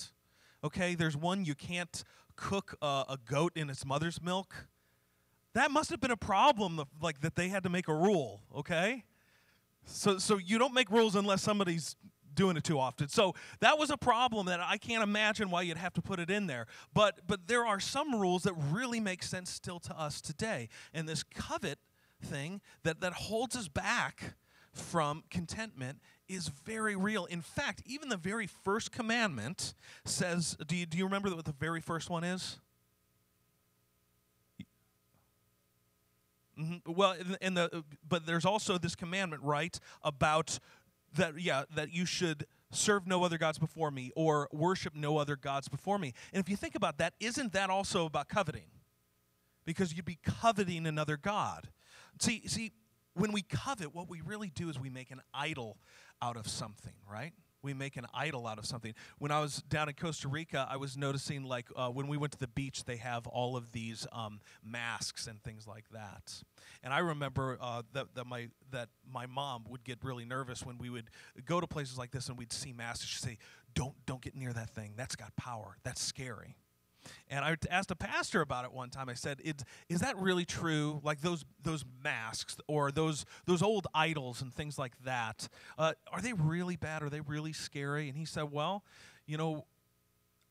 Okay, 0.64 0.94
there's 0.94 1.18
one 1.18 1.46
you 1.46 1.56
can't 1.56 2.04
cook 2.36 2.76
a, 2.82 3.06
a 3.10 3.18
goat 3.26 3.54
in 3.56 3.70
its 3.70 3.86
mother's 3.86 4.22
milk. 4.22 4.68
That 5.56 5.72
must 5.72 5.90
have 5.90 6.02
been 6.02 6.12
a 6.12 6.18
problem, 6.18 6.84
like 7.02 7.22
that 7.22 7.36
they 7.36 7.48
had 7.48 7.64
to 7.64 7.70
make 7.70 7.88
a 7.88 7.94
rule. 7.94 8.42
Okay. 8.54 9.06
So, 9.86 10.18
so 10.18 10.38
you 10.38 10.60
don't 10.60 10.74
make 10.74 10.92
rules 10.92 11.16
unless 11.16 11.42
somebody's 11.42 11.96
doing 12.34 12.58
it 12.58 12.66
too 12.66 12.78
often. 12.78 13.08
So 13.08 13.34
that 13.62 13.80
was 13.80 13.90
a 13.90 13.96
problem 13.96 14.48
that 14.48 14.60
I 14.60 14.78
can't 14.78 15.02
imagine 15.02 15.50
why 15.50 15.62
you'd 15.62 15.78
have 15.78 15.94
to 15.94 16.02
put 16.02 16.20
it 16.20 16.30
in 16.30 16.48
there. 16.48 16.68
But 16.94 17.22
but 17.26 17.48
there 17.48 17.66
are 17.66 17.80
some 17.80 18.14
rules 18.14 18.44
that 18.44 18.54
really 18.70 19.00
make 19.00 19.24
sense 19.24 19.50
still 19.50 19.80
to 19.80 19.98
us 19.98 20.20
today. 20.20 20.68
And 20.94 21.08
this 21.08 21.24
covet 21.24 21.80
thing 22.22 22.60
that, 22.84 23.00
that 23.00 23.14
holds 23.14 23.56
us 23.56 23.70
back 23.70 24.36
from 24.74 25.24
contentment 25.30 26.00
is 26.28 26.50
very 26.66 26.98
real. 26.98 27.26
In 27.26 27.42
fact, 27.42 27.82
even 27.86 28.10
the 28.10 28.18
very 28.18 28.48
first 28.48 28.92
commandment 28.92 29.74
says, 30.04 30.58
do 30.68 30.76
you, 30.76 30.86
do 30.86 30.98
you 30.98 31.06
remember 31.06 31.34
what 31.34 31.46
the 31.46 31.54
very 31.54 31.80
first 31.80 32.10
one 32.10 32.26
is? 32.26 32.60
Mm-hmm. 36.60 36.94
Well, 36.94 37.16
in, 37.42 37.54
the 37.56 37.84
but 38.08 38.26
there's 38.26 38.46
also 38.46 38.78
this 38.78 38.96
commandment, 38.96 39.44
right, 39.44 39.78
about 40.04 40.60
that 41.16 41.40
yeah 41.40 41.64
that 41.76 41.94
you 41.94 42.06
should 42.06 42.46
serve 42.72 43.08
no 43.08 43.24
other 43.24 43.38
gods 43.38 43.58
before 43.58 43.92
me 43.92 44.12
or 44.16 44.50
worship 44.52 44.94
no 44.96 45.18
other 45.18 45.36
gods 45.36 45.68
before 45.68 45.98
me. 45.98 46.14
And 46.34 46.42
if 46.42 46.50
you 46.50 46.56
think 46.56 46.76
about 46.76 46.98
that 46.98 47.14
isn't 47.20 47.54
that 47.54 47.70
also 47.70 48.06
about 48.06 48.30
coveting? 48.30 48.70
Because 49.66 49.94
you'd 49.94 50.06
be 50.06 50.20
coveting 50.24 50.86
another 50.86 51.18
god. 51.18 51.70
See 52.20 52.48
see 52.48 52.72
when 53.14 53.32
we 53.32 53.42
covet 53.42 53.94
what 53.96 54.10
we 54.10 54.22
really 54.22 54.50
do 54.50 54.70
is 54.70 54.80
we 54.80 54.90
make 54.90 55.12
an 55.12 55.22
idol 55.34 55.78
out 56.22 56.38
of 56.38 56.48
something 56.48 56.94
right 57.10 57.34
we 57.66 57.74
make 57.74 57.98
an 57.98 58.06
idol 58.14 58.48
out 58.48 58.58
of 58.58 58.66
something. 58.66 58.94
When 59.18 59.32
I 59.32 59.42
was 59.42 59.58
down 59.68 59.90
in 59.90 59.96
Costa 59.96 60.28
Rica, 60.28 60.68
I 60.70 60.78
was 60.78 60.96
noticing 60.96 61.44
like 61.44 61.68
uh, 61.76 61.90
when 61.90 62.08
we 62.08 62.16
went 62.16 62.32
to 62.34 62.40
the 62.40 62.48
beach, 62.48 62.86
they 62.86 62.98
have 62.98 63.28
all 63.28 63.58
of 63.58 63.72
these 63.72 64.08
um, 64.14 64.40
masks 64.64 65.28
and 65.28 65.44
things 65.44 65.68
like 65.68 65.90
that. 65.92 66.44
And 66.84 66.94
I 66.94 67.00
remember 67.00 67.58
uh, 67.60 67.82
that, 67.94 68.16
that 68.16 68.28
my 68.28 68.48
that 68.72 68.90
my 69.12 69.26
mom 69.26 69.66
would 69.70 69.84
get 69.84 70.00
really 70.04 70.26
nervous 70.26 70.64
when 70.64 70.78
we 70.78 70.90
would 70.90 71.10
go 71.46 71.60
to 71.60 71.68
places 71.68 71.98
like 71.98 72.12
this 72.12 72.30
and 72.30 72.38
we'd 72.38 72.54
see 72.54 72.72
masks. 72.72 73.06
She'd 73.06 73.24
say, 73.24 73.38
"Don't 73.74 73.96
don't 74.06 74.22
get 74.22 74.36
near 74.36 74.54
that 74.54 74.70
thing. 74.70 74.94
That's 74.96 75.16
got 75.16 75.36
power. 75.36 75.78
That's 75.84 76.02
scary." 76.02 76.58
And 77.30 77.44
I 77.44 77.56
asked 77.70 77.92
a 77.92 77.96
pastor 77.96 78.42
about 78.42 78.66
it 78.66 78.74
one 78.74 78.90
time. 78.90 79.10
I 79.10 79.14
said, 79.14 79.40
"Is, 79.44 79.56
is 79.90 80.00
that 80.00 80.18
really 80.18 80.46
true? 80.46 81.02
Like 81.04 81.22
those 81.22 81.46
those 81.64 81.86
masks 82.04 82.58
or 82.68 82.92
those 82.92 83.26
those 83.46 83.62
old 83.62 83.88
idols 83.94 84.42
and 84.42 84.54
things 84.54 84.78
like 84.78 84.94
that? 85.04 85.48
Uh, 85.78 85.94
are 86.12 86.22
they 86.22 86.34
really 86.34 86.76
bad? 86.76 87.04
Are 87.04 87.10
they 87.10 87.22
really 87.22 87.54
scary?" 87.54 88.10
And 88.10 88.18
he 88.18 88.26
said, 88.26 88.52
"Well, 88.52 88.84
you 89.26 89.38
know, 89.38 89.66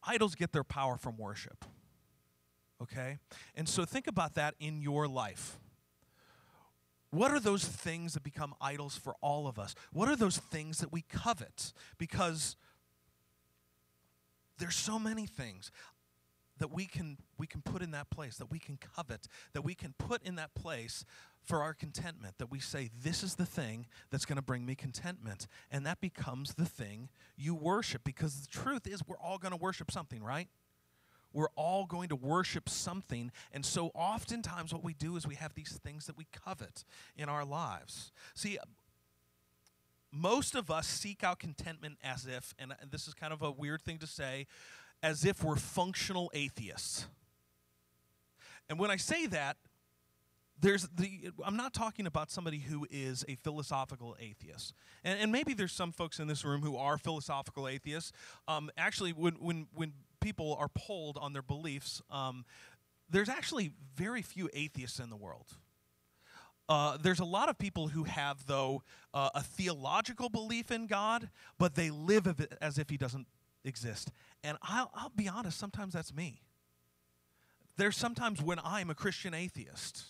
idols 0.03 0.35
get 0.35 0.53
their 0.53 0.65
power 0.65 0.97
from 0.97 1.17
worship. 1.17 1.65
Okay, 2.83 3.19
and 3.55 3.69
so 3.69 3.85
think 3.85 4.07
about 4.07 4.35
that 4.35 4.55
in 4.59 4.81
your 4.81 5.07
life." 5.09 5.59
What 7.11 7.31
are 7.31 7.39
those 7.39 7.65
things 7.65 8.15
that 8.15 8.25
become 8.25 8.57
idols 8.61 8.97
for 8.97 9.15
all 9.21 9.47
of 9.47 9.57
us? 9.57 9.77
What 9.93 10.09
are 10.09 10.17
those 10.17 10.37
things 10.37 10.79
that 10.79 10.91
we 10.93 11.03
covet? 11.03 11.73
Because 11.97 12.57
there's 14.59 14.75
so 14.75 14.99
many 14.99 15.27
things 15.27 15.71
that 16.59 16.73
we 16.73 16.87
can 16.87 17.19
we 17.39 17.47
can 17.47 17.63
put 17.63 17.83
in 17.83 17.91
that 17.91 18.11
place 18.11 18.37
that 18.37 18.51
we 18.51 18.59
can 18.59 18.79
covet 18.97 19.27
that 19.53 19.63
we 19.63 19.75
can 19.75 19.95
put 19.99 20.23
in 20.23 20.37
that 20.37 20.55
place 20.55 21.05
for 21.45 21.63
our 21.63 21.75
contentment 21.75 22.39
that 22.39 22.51
we 22.51 22.59
say 22.59 22.91
this 23.03 23.23
is 23.23 23.35
the 23.35 23.47
thing 23.47 23.87
that's 24.11 24.25
going 24.25 24.37
to 24.37 24.43
bring 24.43 24.65
me 24.65 24.75
contentment. 24.75 25.47
And 25.71 25.85
that 25.87 26.01
becomes 26.01 26.55
the 26.55 26.65
thing 26.65 27.11
you 27.37 27.55
worship 27.55 28.03
because 28.05 28.41
the 28.41 28.47
truth 28.49 28.87
is 28.87 29.03
we're 29.07 29.19
all 29.19 29.39
going 29.39 29.53
to 29.53 29.59
worship 29.59 29.91
something 29.91 30.23
right? 30.23 30.49
We're 31.33 31.51
all 31.57 31.85
going 31.85 32.09
to 32.11 32.17
worship 32.17 32.69
something 32.69 33.31
and 33.53 33.65
so 33.65 33.91
oftentimes 33.95 34.73
what 34.73 34.83
we 34.83 34.95
do 34.95 35.17
is 35.17 35.27
we 35.27 35.35
have 35.35 35.55
these 35.55 35.79
things 35.85 36.07
that 36.07 36.17
we 36.17 36.27
covet 36.33 36.85
in 37.17 37.29
our 37.29 37.45
lives. 37.45 38.13
See 38.35 38.59
most 40.11 40.55
of 40.55 40.71
us 40.71 40.87
seek 40.87 41.25
out 41.25 41.41
contentment 41.41 41.99
as 42.03 42.27
if 42.27 42.55
and 42.59 42.73
this 42.91 43.07
is 43.07 43.15
kind 43.15 43.33
of 43.33 43.43
a 43.43 43.51
weird 43.51 43.83
thing 43.83 43.99
to 43.99 44.07
say 44.07 44.47
as 45.05 45.27
if 45.27 45.45
we're 45.45 45.55
functional 45.55 46.31
atheists. 46.33 47.07
And 48.71 48.79
when 48.79 48.91
I 48.91 48.97
say 48.97 49.27
that, 49.27 49.59
there's 50.61 50.89
the 50.95 51.31
i'm 51.45 51.57
not 51.57 51.75
talking 51.75 52.07
about 52.07 52.31
somebody 52.31 52.59
who 52.59 52.87
is 52.89 53.25
a 53.29 53.35
philosophical 53.35 54.17
atheist. 54.19 54.73
And, 55.03 55.21
and 55.21 55.33
maybe 55.33 55.53
there's 55.53 55.73
some 55.73 55.93
folks 55.93 56.21
in 56.21 56.29
this 56.29 56.45
room 56.45 56.63
who 56.63 56.77
are 56.77 56.97
philosophical 56.97 57.69
atheists. 57.69 58.13
Um, 58.49 58.71
actually 58.79 59.13
when, 59.13 59.35
when, 59.35 59.67
when 59.75 59.93
people 60.21 60.57
are 60.59 60.69
polled 60.69 61.19
on 61.21 61.33
their 61.33 61.43
beliefs 61.43 62.01
um, 62.09 62.45
there's 63.11 63.29
actually 63.29 63.73
very 63.97 64.23
few 64.23 64.49
atheists 64.55 65.01
in 65.01 65.11
the 65.11 65.17
world. 65.17 65.49
Uh, 66.69 66.97
there's 66.97 67.21
a 67.21 67.25
lot 67.25 67.51
of 67.51 67.59
people 67.59 67.89
who 67.89 68.05
have 68.05 68.47
though 68.47 68.83
uh, 69.13 69.31
a 69.35 69.43
theological 69.43 70.31
belief 70.31 70.71
in 70.71 70.87
god 70.87 71.29
but 71.59 71.75
they 71.75 71.91
live 71.91 72.47
as 72.63 72.79
if 72.79 72.89
he 72.89 72.97
doesn't 72.97 73.27
exist. 73.65 74.11
And 74.43 74.59
I'll, 74.63 74.91
I'll 74.95 75.13
be 75.15 75.29
honest, 75.29 75.59
sometimes 75.59 75.95
that's 75.95 76.15
me. 76.15 76.43
There's 77.77 77.97
sometimes 77.97 78.41
when 78.41 78.61
I'm 78.65 78.91
a 78.91 78.95
Christian 78.95 79.35
atheist, 79.35 80.05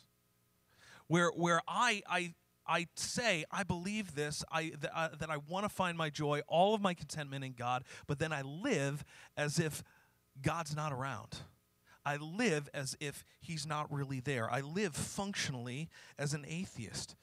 where, 1.07 1.31
where 1.31 1.61
I, 1.67 2.03
I, 2.09 2.35
I 2.67 2.87
say, 2.97 3.45
I 3.51 3.63
believe 3.63 4.15
this, 4.15 4.45
I, 4.51 4.63
th- 4.63 4.79
uh, 4.95 5.09
that 5.19 5.31
I 5.31 5.39
want 5.49 5.65
to 5.65 5.69
find 5.69 5.97
my 5.97 6.11
joy, 6.11 6.43
all 6.47 6.75
of 6.75 6.81
my 6.81 6.95
contentment 6.95 7.45
in 7.45 7.53
God, 7.53 7.85
but 8.07 8.19
then 8.19 8.33
I 8.33 8.43
live 8.43 9.05
as 9.37 9.59
if 9.59 9.83
God's 10.41 10.75
not 10.75 10.93
around. 10.93 11.39
I 12.05 12.17
live 12.17 12.69
as 12.75 12.97
if 13.01 13.25
He's 13.41 13.67
not 13.67 13.91
really 13.93 14.21
there. 14.21 14.51
I 14.51 14.61
live 14.61 14.95
functionally 14.95 15.89
as 16.19 16.35
an 16.35 16.45
atheist. 16.47 17.17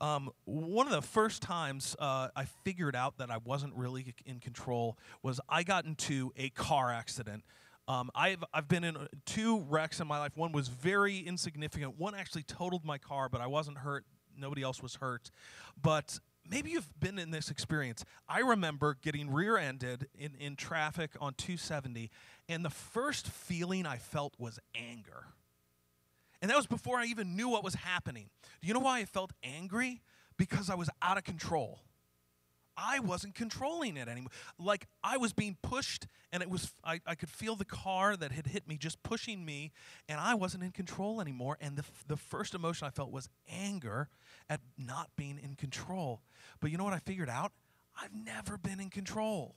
Um, 0.00 0.30
one 0.44 0.86
of 0.86 0.92
the 0.92 1.02
first 1.02 1.40
times 1.40 1.96
uh, 1.98 2.28
I 2.34 2.44
figured 2.64 2.96
out 2.96 3.18
that 3.18 3.30
I 3.30 3.38
wasn't 3.38 3.74
really 3.74 4.14
in 4.26 4.40
control 4.40 4.98
was 5.22 5.40
I 5.48 5.62
got 5.62 5.84
into 5.84 6.32
a 6.36 6.50
car 6.50 6.92
accident. 6.92 7.44
Um, 7.86 8.10
I've, 8.14 8.42
I've 8.52 8.66
been 8.66 8.82
in 8.82 8.96
two 9.26 9.60
wrecks 9.68 10.00
in 10.00 10.06
my 10.06 10.18
life. 10.18 10.36
One 10.36 10.52
was 10.52 10.68
very 10.68 11.18
insignificant. 11.18 11.98
One 11.98 12.14
actually 12.14 12.42
totaled 12.42 12.84
my 12.84 12.98
car, 12.98 13.28
but 13.28 13.40
I 13.40 13.46
wasn't 13.46 13.78
hurt. 13.78 14.04
Nobody 14.36 14.62
else 14.62 14.82
was 14.82 14.96
hurt. 14.96 15.30
But 15.80 16.18
maybe 16.48 16.70
you've 16.70 16.88
been 16.98 17.18
in 17.18 17.30
this 17.30 17.50
experience. 17.50 18.04
I 18.28 18.40
remember 18.40 18.96
getting 19.00 19.30
rear 19.30 19.56
ended 19.56 20.08
in, 20.18 20.34
in 20.40 20.56
traffic 20.56 21.10
on 21.20 21.34
270, 21.34 22.10
and 22.48 22.64
the 22.64 22.70
first 22.70 23.28
feeling 23.28 23.86
I 23.86 23.98
felt 23.98 24.34
was 24.38 24.58
anger. 24.74 25.26
And 26.44 26.50
that 26.50 26.58
was 26.58 26.66
before 26.66 26.98
I 26.98 27.06
even 27.06 27.36
knew 27.36 27.48
what 27.48 27.64
was 27.64 27.72
happening. 27.72 28.28
Do 28.60 28.68
you 28.68 28.74
know 28.74 28.80
why 28.80 28.98
I 28.98 29.06
felt 29.06 29.32
angry? 29.42 30.02
Because 30.36 30.68
I 30.68 30.74
was 30.74 30.90
out 31.00 31.16
of 31.16 31.24
control. 31.24 31.80
I 32.76 32.98
wasn't 32.98 33.34
controlling 33.34 33.96
it 33.96 34.08
anymore. 34.08 34.28
Like 34.58 34.86
I 35.02 35.16
was 35.16 35.32
being 35.32 35.56
pushed, 35.62 36.06
and 36.34 36.42
it 36.42 36.50
was 36.50 36.74
I, 36.84 37.00
I 37.06 37.14
could 37.14 37.30
feel 37.30 37.56
the 37.56 37.64
car 37.64 38.14
that 38.14 38.30
had 38.30 38.48
hit 38.48 38.68
me 38.68 38.76
just 38.76 39.02
pushing 39.02 39.46
me, 39.46 39.72
and 40.06 40.20
I 40.20 40.34
wasn't 40.34 40.64
in 40.64 40.72
control 40.72 41.18
anymore. 41.18 41.56
And 41.62 41.78
the, 41.78 41.84
the 42.08 42.18
first 42.18 42.54
emotion 42.54 42.86
I 42.86 42.90
felt 42.90 43.10
was 43.10 43.30
anger 43.50 44.10
at 44.50 44.60
not 44.76 45.08
being 45.16 45.40
in 45.42 45.54
control. 45.54 46.20
But 46.60 46.70
you 46.70 46.76
know 46.76 46.84
what 46.84 46.92
I 46.92 46.98
figured 46.98 47.30
out? 47.30 47.52
I've 47.98 48.14
never 48.14 48.58
been 48.58 48.80
in 48.80 48.90
control. 48.90 49.54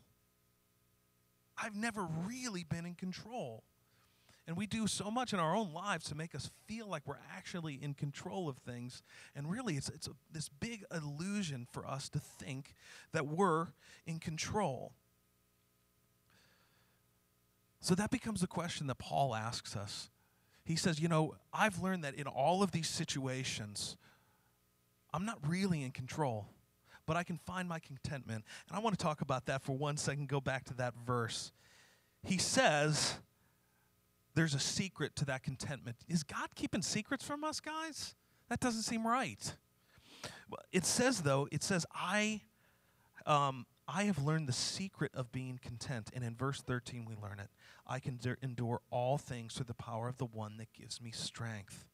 I've 1.61 1.75
never 1.75 2.07
really 2.25 2.63
been 2.63 2.85
in 2.85 2.95
control. 2.95 3.65
And 4.47 4.55
we 4.55 4.65
do 4.65 4.87
so 4.87 5.11
much 5.11 5.33
in 5.33 5.39
our 5.39 5.53
own 5.53 5.73
lives 5.73 6.05
to 6.05 6.15
make 6.15 6.33
us 6.33 6.49
feel 6.67 6.87
like 6.87 7.05
we're 7.05 7.19
actually 7.35 7.73
in 7.75 7.93
control 7.93 8.47
of 8.47 8.57
things. 8.57 9.03
And 9.35 9.51
really, 9.51 9.75
it's, 9.75 9.89
it's 9.89 10.07
a, 10.07 10.11
this 10.31 10.47
big 10.47 10.85
illusion 10.91 11.67
for 11.69 11.85
us 11.85 12.07
to 12.09 12.19
think 12.19 12.73
that 13.11 13.27
we're 13.27 13.67
in 14.05 14.19
control. 14.19 14.93
So 17.81 17.93
that 17.95 18.09
becomes 18.09 18.39
the 18.39 18.47
question 18.47 18.87
that 18.87 18.97
Paul 18.99 19.35
asks 19.35 19.75
us. 19.75 20.09
He 20.63 20.77
says, 20.77 20.99
You 21.01 21.09
know, 21.09 21.35
I've 21.53 21.81
learned 21.81 22.05
that 22.05 22.15
in 22.15 22.25
all 22.25 22.63
of 22.63 22.71
these 22.71 22.87
situations, 22.87 23.97
I'm 25.13 25.25
not 25.25 25.39
really 25.45 25.83
in 25.83 25.91
control, 25.91 26.47
but 27.05 27.17
I 27.17 27.23
can 27.23 27.37
find 27.37 27.67
my 27.67 27.79
contentment. 27.79 28.45
And 28.69 28.77
I 28.77 28.79
want 28.79 28.97
to 28.97 29.03
talk 29.03 29.19
about 29.19 29.45
that 29.47 29.61
for 29.61 29.75
one 29.75 29.97
second, 29.97 30.29
go 30.29 30.39
back 30.39 30.63
to 30.65 30.73
that 30.75 30.93
verse. 31.05 31.51
He 32.23 32.37
says, 32.37 33.15
there's 34.37 34.53
a 34.53 34.59
secret 34.59 35.15
to 35.15 35.25
that 35.25 35.41
contentment. 35.41 35.97
Is 36.07 36.21
God 36.21 36.49
keeping 36.53 36.83
secrets 36.83 37.25
from 37.25 37.43
us, 37.43 37.59
guys? 37.59 38.13
That 38.49 38.59
doesn't 38.59 38.83
seem 38.83 39.05
right. 39.05 39.53
It 40.71 40.85
says, 40.85 41.23
though, 41.23 41.47
it 41.51 41.63
says, 41.63 41.87
I, 41.91 42.41
um, 43.25 43.65
I 43.87 44.03
have 44.03 44.19
learned 44.19 44.47
the 44.47 44.53
secret 44.53 45.11
of 45.15 45.31
being 45.31 45.59
content. 45.59 46.11
And 46.13 46.23
in 46.23 46.35
verse 46.35 46.61
13, 46.61 47.05
we 47.05 47.15
learn 47.15 47.39
it. 47.39 47.49
I 47.87 47.99
can 47.99 48.19
endure 48.43 48.81
all 48.91 49.17
things 49.17 49.55
through 49.55 49.65
the 49.65 49.73
power 49.73 50.07
of 50.07 50.19
the 50.19 50.25
one 50.25 50.57
that 50.57 50.71
gives 50.71 51.01
me 51.01 51.09
strength. 51.09 51.87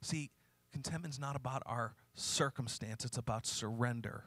See, 0.00 0.30
contentment's 0.72 1.20
not 1.20 1.36
about 1.36 1.62
our 1.66 1.96
circumstance, 2.14 3.04
it's 3.04 3.18
about 3.18 3.46
surrender 3.46 4.24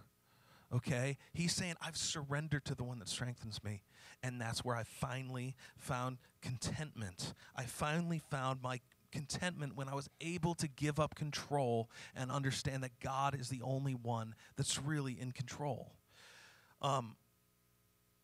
okay? 0.73 1.17
He's 1.33 1.53
saying, 1.53 1.75
I've 1.81 1.97
surrendered 1.97 2.65
to 2.65 2.75
the 2.75 2.83
one 2.83 2.99
that 2.99 3.07
strengthens 3.07 3.63
me. 3.63 3.83
And 4.23 4.41
that's 4.41 4.65
where 4.65 4.75
I 4.75 4.83
finally 4.83 5.55
found 5.77 6.17
contentment. 6.41 7.33
I 7.55 7.63
finally 7.63 8.21
found 8.31 8.61
my 8.61 8.79
contentment 9.11 9.75
when 9.75 9.87
I 9.87 9.95
was 9.95 10.09
able 10.21 10.55
to 10.55 10.67
give 10.67 10.99
up 10.99 11.15
control 11.15 11.89
and 12.15 12.31
understand 12.31 12.83
that 12.83 12.99
God 12.99 13.39
is 13.39 13.49
the 13.49 13.61
only 13.61 13.93
one 13.93 14.35
that's 14.55 14.81
really 14.81 15.17
in 15.19 15.31
control. 15.31 15.91
Um, 16.81 17.15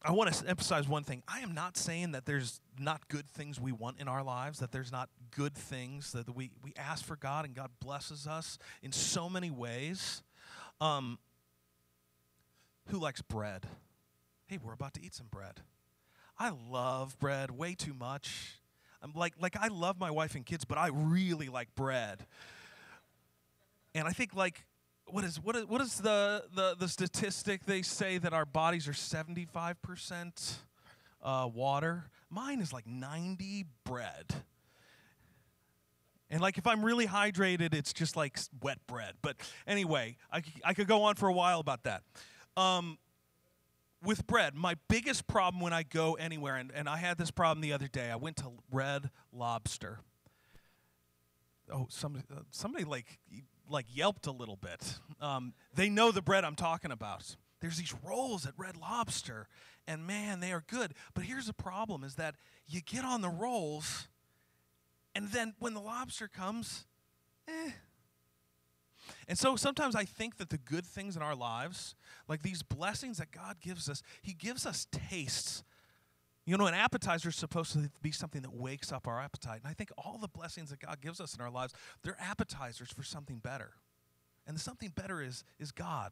I 0.06 0.12
want 0.12 0.34
to 0.34 0.48
emphasize 0.48 0.88
one 0.88 1.06
thing. 1.06 1.24
I 1.28 1.40
am 1.40 1.54
not 1.54 1.78
saying 1.78 2.12
that 2.12 2.26
there's 2.26 2.60
not 2.78 3.08
good 3.08 3.30
things 3.30 3.60
we 3.60 3.72
want 3.72 4.02
in 4.02 4.10
our 4.10 4.22
lives, 4.22 4.60
that 4.60 4.72
there's 4.72 4.92
not 4.92 5.10
good 5.32 5.56
things 5.56 6.12
that 6.12 6.36
we, 6.36 6.52
we 6.62 6.74
ask 6.78 7.06
for 7.06 7.16
God 7.16 7.46
and 7.46 7.56
God 7.56 7.70
blesses 7.80 8.28
us 8.28 8.58
in 8.82 8.92
so 8.92 9.30
many 9.30 9.50
ways. 9.50 10.22
Um, 10.82 11.20
who 12.88 12.98
likes 13.00 13.22
bread? 13.22 13.68
Hey, 14.48 14.60
we're 14.62 14.74
about 14.74 14.94
to 14.96 15.04
eat 15.04 15.14
some 15.14 15.28
bread. 15.28 15.62
I 16.38 16.52
love 16.70 17.18
bread 17.20 17.52
way 17.52 17.76
too 17.76 17.94
much. 17.94 18.60
I'm 19.02 19.14
like 19.14 19.34
like 19.40 19.56
I 19.60 19.68
love 19.68 20.00
my 20.00 20.12
wife 20.12 20.36
and 20.36 20.46
kids, 20.46 20.66
but 20.66 20.78
I 20.78 20.90
really 20.94 21.50
like 21.50 21.74
bread. 21.76 22.26
And 23.94 24.08
I 24.08 24.12
think 24.12 24.34
like 24.34 24.66
what 25.06 25.24
is 25.24 25.42
what 25.42 25.56
is 25.56 25.66
what 25.66 25.82
is 25.82 25.98
the 25.98 26.46
the, 26.56 26.76
the 26.80 26.88
statistic 26.88 27.66
they 27.66 27.82
say 27.82 28.18
that 28.18 28.34
our 28.34 28.46
bodies 28.46 28.88
are 28.88 28.94
75% 28.94 30.54
uh, 31.22 31.50
water? 31.54 32.06
Mine 32.30 32.62
is 32.62 32.74
like 32.74 32.88
90 32.88 33.66
bread. 33.84 34.34
And 36.30 36.42
like 36.42 36.58
if 36.58 36.66
I'm 36.66 36.84
really 36.84 37.06
hydrated, 37.06 37.76
it's 37.76 37.94
just 37.94 38.16
like 38.16 38.40
wet 38.62 38.80
bread. 38.88 39.14
But 39.22 39.36
anyway, 39.68 40.18
I, 40.32 40.42
I 40.66 40.74
could 40.74 40.88
go 40.88 41.04
on 41.04 41.14
for 41.14 41.30
a 41.30 41.34
while 41.34 41.60
about 41.60 41.84
that. 41.84 42.02
Um, 42.56 42.98
with 44.04 44.28
bread, 44.28 44.56
my 44.56 44.76
biggest 44.90 45.28
problem 45.28 45.62
when 45.62 45.74
I 45.74 45.84
go 45.84 46.14
anywhere, 46.16 46.56
and, 46.56 46.72
and 46.74 46.90
I 46.90 46.98
had 46.98 47.18
this 47.18 47.32
problem 47.32 47.62
the 47.62 47.74
other 47.74 47.88
day. 47.88 48.12
I 48.12 48.16
went 48.16 48.38
to 48.38 48.52
Red 48.72 49.10
Lobster. 49.32 50.00
Oh, 51.72 51.88
somebody, 51.90 52.26
uh, 52.32 52.42
somebody 52.52 52.84
like 52.84 53.20
like 53.70 53.86
yelped 53.90 54.28
a 54.28 54.32
little 54.32 54.58
bit. 54.58 55.00
Um, 55.22 55.54
they 55.74 55.90
know 55.90 56.12
the 56.12 56.22
bread 56.22 56.44
I'm 56.44 56.56
talking 56.56 56.92
about. 56.92 57.38
There's 57.62 57.78
these 57.78 57.94
rolls 58.04 58.46
at 58.46 58.54
Red 58.58 58.76
Lobster, 58.76 59.48
and 59.88 60.06
man, 60.06 60.42
they 60.42 60.52
are 60.52 60.64
good. 60.68 60.94
But 61.14 61.24
here's 61.24 61.48
the 61.48 61.54
problem: 61.54 62.04
is 62.04 62.16
that 62.16 62.36
you 62.68 62.82
get 62.82 63.06
on 63.06 63.22
the 63.22 63.30
rolls, 63.30 64.10
and 65.16 65.30
then 65.30 65.56
when 65.60 65.74
the 65.74 65.80
lobster 65.80 66.28
comes, 66.28 66.86
eh, 67.48 67.72
and 69.28 69.38
so 69.38 69.56
sometimes 69.56 69.96
I 69.96 70.06
think 70.06 70.38
that 70.38 70.50
the 70.50 70.58
good 70.58 70.86
things 70.86 71.16
in 71.16 71.22
our 71.22 71.36
lives, 71.36 71.96
like 72.28 72.42
these 72.42 72.64
blessings 72.64 73.18
that 73.18 73.32
God 73.32 73.58
gives 73.62 73.90
us, 73.90 74.02
He 74.22 74.34
gives 74.34 74.66
us 74.66 74.88
tastes. 74.92 75.64
You 76.46 76.58
know, 76.58 76.68
an 76.68 76.74
appetizer 76.74 77.30
is 77.30 77.36
supposed 77.36 77.72
to 77.74 77.90
be 78.02 78.12
something 78.12 78.42
that 78.42 78.54
wakes 78.54 78.92
up 78.92 79.08
our 79.08 79.22
appetite. 79.22 79.62
And 79.64 79.70
I 79.70 79.74
think 79.74 79.92
all 79.98 80.18
the 80.20 80.28
blessings 80.28 80.72
that 80.72 80.80
God 80.80 81.00
gives 81.00 81.22
us 81.22 81.36
in 81.36 81.42
our 81.42 81.50
lives, 81.50 81.74
they're 82.04 82.18
appetizers 82.20 82.92
for 82.92 83.04
something 83.04 83.38
better. 83.38 83.72
And 84.46 84.58
the 84.58 84.60
something 84.60 84.92
better 84.94 85.22
is, 85.22 85.46
is 85.58 85.72
God, 85.72 86.12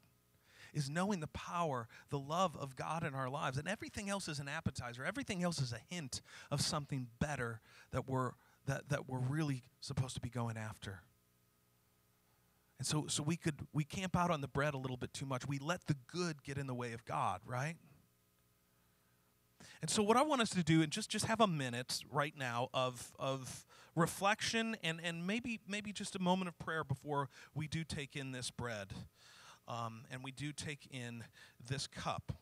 is 0.74 0.90
knowing 0.90 1.20
the 1.20 1.28
power, 1.28 1.90
the 2.12 2.20
love 2.20 2.56
of 2.56 2.78
God 2.78 3.04
in 3.04 3.14
our 3.14 3.30
lives. 3.30 3.58
And 3.58 3.68
everything 3.68 4.10
else 4.10 4.30
is 4.30 4.40
an 4.40 4.48
appetizer. 4.48 5.04
Everything 5.04 5.44
else 5.44 5.60
is 5.60 5.74
a 5.74 5.94
hint 5.94 6.22
of 6.50 6.62
something 6.62 7.08
better 7.20 7.60
that 7.92 8.08
we're, 8.08 8.32
that, 8.68 8.88
that 8.88 9.10
we're 9.10 9.20
really 9.20 9.64
supposed 9.82 10.16
to 10.16 10.22
be 10.22 10.30
going 10.30 10.56
after. 10.56 11.02
And 12.82 12.88
so, 12.88 13.06
so 13.06 13.22
we 13.22 13.38
could 13.38 13.54
we 13.74 13.84
camp 13.84 14.18
out 14.18 14.32
on 14.32 14.42
the 14.42 14.48
bread 14.48 14.74
a 14.74 14.78
little 14.80 14.98
bit 14.98 15.14
too 15.14 15.28
much. 15.28 15.48
We 15.48 15.60
let 15.60 15.86
the 15.86 15.96
good 16.08 16.42
get 16.42 16.58
in 16.58 16.66
the 16.66 16.74
way 16.74 16.94
of 16.94 17.06
God, 17.06 17.40
right? 17.46 17.76
And 19.84 19.92
so 19.92 20.02
what 20.02 20.18
I 20.18 20.24
want 20.24 20.42
us 20.42 20.50
to 20.50 20.64
do 20.64 20.82
and 20.82 20.92
just 20.92 21.08
just 21.08 21.26
have 21.26 21.40
a 21.42 21.46
minute 21.46 22.00
right 22.12 22.34
now 22.36 22.70
of 22.74 23.12
of 23.20 23.68
reflection 23.96 24.78
and 24.84 25.00
and 25.04 25.28
maybe 25.28 25.60
maybe 25.68 25.94
just 25.94 26.16
a 26.16 26.20
moment 26.20 26.48
of 26.48 26.58
prayer 26.58 26.84
before 26.84 27.30
we 27.54 27.68
do 27.68 27.84
take 27.84 28.16
in 28.16 28.32
this 28.32 28.50
bread. 28.50 28.88
Um, 29.68 30.06
and 30.10 30.24
we 30.24 30.32
do 30.32 30.52
take 30.52 30.88
in 30.90 31.24
this 31.64 31.86
cup. 31.86 32.34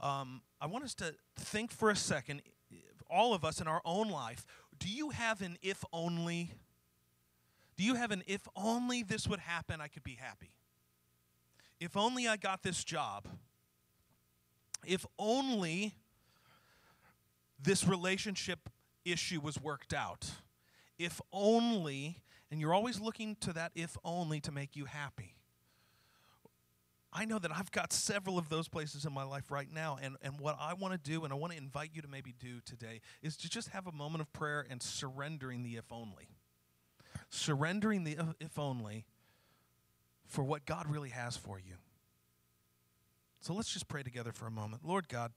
Um, 0.00 0.42
I 0.60 0.68
want 0.68 0.84
us 0.84 0.94
to 0.94 1.16
think 1.36 1.72
for 1.72 1.90
a 1.90 1.96
second, 1.96 2.42
all 3.10 3.34
of 3.34 3.44
us 3.44 3.60
in 3.60 3.66
our 3.66 3.82
own 3.84 4.08
life, 4.08 4.46
do 4.78 4.88
you 4.88 5.10
have 5.10 5.42
an 5.42 5.58
if 5.62 5.84
only 5.92 6.52
do 7.78 7.84
you 7.84 7.94
have 7.94 8.10
an 8.10 8.24
if 8.26 8.46
only 8.56 9.04
this 9.04 9.28
would 9.28 9.38
happen, 9.38 9.80
I 9.80 9.86
could 9.86 10.02
be 10.02 10.18
happy? 10.20 10.50
If 11.78 11.96
only 11.96 12.26
I 12.26 12.36
got 12.36 12.64
this 12.64 12.82
job. 12.82 13.28
If 14.84 15.06
only 15.16 15.94
this 17.62 17.86
relationship 17.86 18.68
issue 19.04 19.40
was 19.40 19.60
worked 19.60 19.94
out. 19.94 20.28
If 20.98 21.20
only, 21.32 22.20
and 22.50 22.60
you're 22.60 22.74
always 22.74 23.00
looking 23.00 23.36
to 23.42 23.52
that 23.52 23.70
if 23.76 23.96
only 24.04 24.40
to 24.40 24.50
make 24.50 24.74
you 24.74 24.86
happy. 24.86 25.36
I 27.12 27.26
know 27.26 27.38
that 27.38 27.52
I've 27.54 27.70
got 27.70 27.92
several 27.92 28.38
of 28.38 28.48
those 28.48 28.66
places 28.66 29.04
in 29.04 29.12
my 29.12 29.22
life 29.22 29.52
right 29.52 29.72
now. 29.72 29.98
And, 30.02 30.16
and 30.20 30.40
what 30.40 30.56
I 30.60 30.74
want 30.74 30.92
to 30.94 31.10
do, 31.10 31.22
and 31.22 31.32
I 31.32 31.36
want 31.36 31.52
to 31.52 31.58
invite 31.58 31.90
you 31.94 32.02
to 32.02 32.08
maybe 32.08 32.34
do 32.40 32.60
today, 32.64 33.00
is 33.22 33.36
to 33.36 33.48
just 33.48 33.68
have 33.68 33.86
a 33.86 33.92
moment 33.92 34.20
of 34.20 34.32
prayer 34.32 34.66
and 34.68 34.82
surrendering 34.82 35.62
the 35.62 35.76
if 35.76 35.92
only 35.92 36.37
surrendering 37.30 38.04
the 38.04 38.18
if 38.40 38.58
only 38.58 39.04
for 40.26 40.44
what 40.44 40.66
God 40.66 40.86
really 40.88 41.10
has 41.10 41.36
for 41.36 41.58
you. 41.58 41.74
So 43.40 43.54
let's 43.54 43.72
just 43.72 43.88
pray 43.88 44.02
together 44.02 44.32
for 44.32 44.46
a 44.46 44.50
moment. 44.50 44.84
Lord 44.84 45.08
God, 45.08 45.32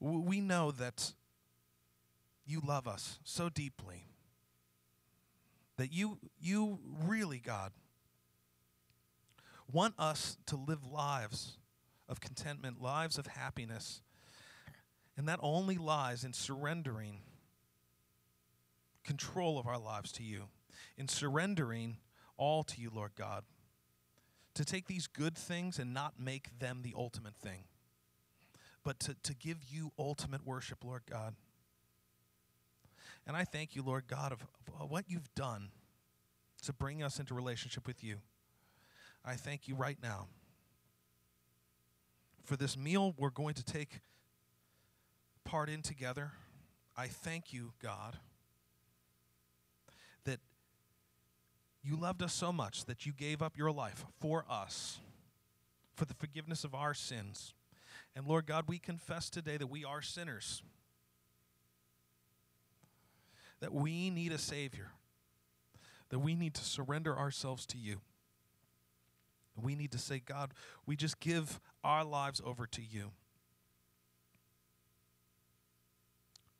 we 0.00 0.40
know 0.40 0.70
that 0.72 1.12
you 2.46 2.60
love 2.64 2.86
us 2.86 3.18
so 3.24 3.48
deeply. 3.48 4.04
That 5.76 5.92
you 5.92 6.18
you 6.40 6.80
really 7.04 7.38
God 7.38 7.72
want 9.70 9.94
us 9.98 10.36
to 10.46 10.56
live 10.56 10.84
lives 10.84 11.56
of 12.08 12.20
contentment, 12.20 12.80
lives 12.82 13.18
of 13.18 13.26
happiness. 13.26 14.02
And 15.16 15.28
that 15.28 15.40
only 15.42 15.76
lies 15.76 16.24
in 16.24 16.32
surrendering 16.32 17.18
control 19.04 19.58
of 19.58 19.66
our 19.66 19.78
lives 19.78 20.12
to 20.12 20.22
you 20.22 20.44
in 20.98 21.08
surrendering 21.08 21.96
all 22.36 22.62
to 22.64 22.80
you, 22.80 22.90
Lord 22.94 23.12
God. 23.16 23.44
To 24.54 24.64
take 24.64 24.86
these 24.86 25.06
good 25.06 25.38
things 25.38 25.78
and 25.78 25.94
not 25.94 26.14
make 26.18 26.58
them 26.58 26.80
the 26.82 26.92
ultimate 26.96 27.36
thing, 27.36 27.64
but 28.82 28.98
to, 29.00 29.14
to 29.22 29.34
give 29.34 29.58
you 29.70 29.92
ultimate 29.98 30.44
worship, 30.44 30.84
Lord 30.84 31.02
God. 31.08 31.34
And 33.26 33.36
I 33.36 33.44
thank 33.44 33.76
you, 33.76 33.82
Lord 33.82 34.08
God, 34.08 34.32
of, 34.32 34.44
of 34.80 34.90
what 34.90 35.04
you've 35.08 35.32
done 35.34 35.68
to 36.62 36.72
bring 36.72 37.02
us 37.02 37.20
into 37.20 37.34
relationship 37.34 37.86
with 37.86 38.02
you. 38.02 38.16
I 39.24 39.34
thank 39.34 39.68
you 39.68 39.76
right 39.76 39.98
now 40.02 40.26
for 42.44 42.56
this 42.56 42.76
meal 42.76 43.14
we're 43.18 43.30
going 43.30 43.54
to 43.54 43.64
take 43.64 44.00
part 45.44 45.68
in 45.68 45.82
together. 45.82 46.32
I 46.96 47.06
thank 47.06 47.52
you, 47.52 47.72
God, 47.82 48.16
that 50.24 50.40
you 51.88 51.96
loved 51.96 52.22
us 52.22 52.34
so 52.34 52.52
much 52.52 52.84
that 52.84 53.06
you 53.06 53.12
gave 53.12 53.40
up 53.40 53.56
your 53.56 53.72
life 53.72 54.04
for 54.20 54.44
us, 54.50 54.98
for 55.94 56.04
the 56.04 56.14
forgiveness 56.14 56.64
of 56.64 56.74
our 56.74 56.92
sins. 56.92 57.54
And 58.14 58.26
Lord 58.26 58.46
God, 58.46 58.64
we 58.68 58.78
confess 58.78 59.30
today 59.30 59.56
that 59.56 59.68
we 59.68 59.84
are 59.84 60.02
sinners. 60.02 60.62
that 63.60 63.72
we 63.72 64.10
need 64.10 64.32
a 64.32 64.38
Savior, 64.38 64.92
that 66.10 66.18
we 66.18 66.34
need 66.34 66.54
to 66.54 66.64
surrender 66.64 67.16
ourselves 67.16 67.66
to 67.66 67.78
you. 67.78 68.00
We 69.60 69.74
need 69.74 69.90
to 69.92 69.98
say, 69.98 70.22
God, 70.24 70.52
we 70.86 70.94
just 70.94 71.18
give 71.18 71.60
our 71.82 72.04
lives 72.04 72.40
over 72.44 72.66
to 72.68 72.82
you. 72.82 73.10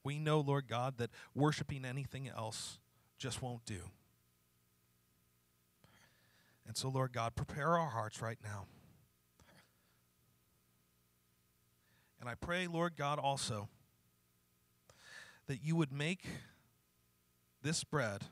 We 0.03 0.19
know, 0.19 0.41
Lord 0.41 0.67
God, 0.69 0.99
that 0.99 1.11
worshiping 1.35 1.85
anything 1.85 2.29
else 2.29 2.79
just 3.19 3.43
won't 3.43 3.65
do. 3.65 3.83
And 6.69 6.77
so, 6.77 6.91
Lord 6.91 7.13
God, 7.13 7.35
prepare 7.35 7.79
our 7.79 7.89
hearts 7.89 8.21
right 8.21 8.37
now. 8.45 8.67
And 12.21 12.29
I 12.29 12.35
pray, 12.35 12.67
Lord 12.67 12.95
God, 12.95 13.19
also 13.19 13.69
that 15.47 15.65
you 15.65 15.75
would 15.77 15.91
make 15.91 16.27
this 17.63 17.85
bread 17.85 18.25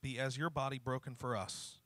be 0.00 0.20
as 0.20 0.38
your 0.38 0.50
body 0.50 0.78
broken 0.78 1.16
for 1.16 1.36
us, 1.36 1.78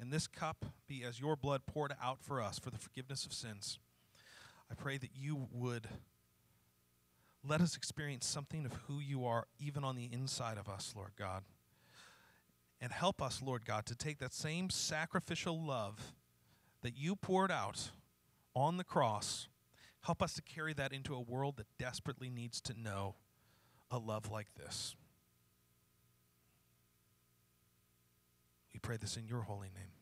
and 0.00 0.12
this 0.12 0.26
cup 0.26 0.66
be 0.88 1.04
as 1.04 1.20
your 1.20 1.36
blood 1.36 1.62
poured 1.64 1.94
out 2.02 2.18
for 2.20 2.42
us 2.42 2.58
for 2.58 2.70
the 2.70 2.78
forgiveness 2.78 3.24
of 3.24 3.32
sins. 3.32 3.78
I 4.68 4.74
pray 4.74 4.98
that 4.98 5.10
you 5.14 5.46
would 5.52 5.86
let 7.46 7.60
us 7.60 7.76
experience 7.76 8.26
something 8.26 8.66
of 8.66 8.72
who 8.88 8.98
you 8.98 9.24
are, 9.24 9.46
even 9.60 9.84
on 9.84 9.94
the 9.94 10.10
inside 10.12 10.58
of 10.58 10.68
us, 10.68 10.92
Lord 10.96 11.12
God. 11.16 11.44
And 12.80 12.92
help 12.92 13.22
us, 13.22 13.40
Lord 13.42 13.64
God, 13.64 13.86
to 13.86 13.94
take 13.94 14.18
that 14.18 14.34
same 14.34 14.70
sacrificial 14.70 15.60
love 15.60 16.12
that 16.82 16.96
you 16.96 17.16
poured 17.16 17.50
out 17.50 17.90
on 18.54 18.76
the 18.76 18.84
cross, 18.84 19.48
help 20.02 20.22
us 20.22 20.34
to 20.34 20.42
carry 20.42 20.72
that 20.74 20.92
into 20.92 21.14
a 21.14 21.20
world 21.20 21.56
that 21.56 21.66
desperately 21.78 22.30
needs 22.30 22.60
to 22.62 22.74
know 22.78 23.16
a 23.90 23.98
love 23.98 24.30
like 24.30 24.54
this. 24.54 24.94
We 28.72 28.80
pray 28.80 28.98
this 28.98 29.16
in 29.16 29.26
your 29.26 29.42
holy 29.42 29.70
name. 29.74 29.95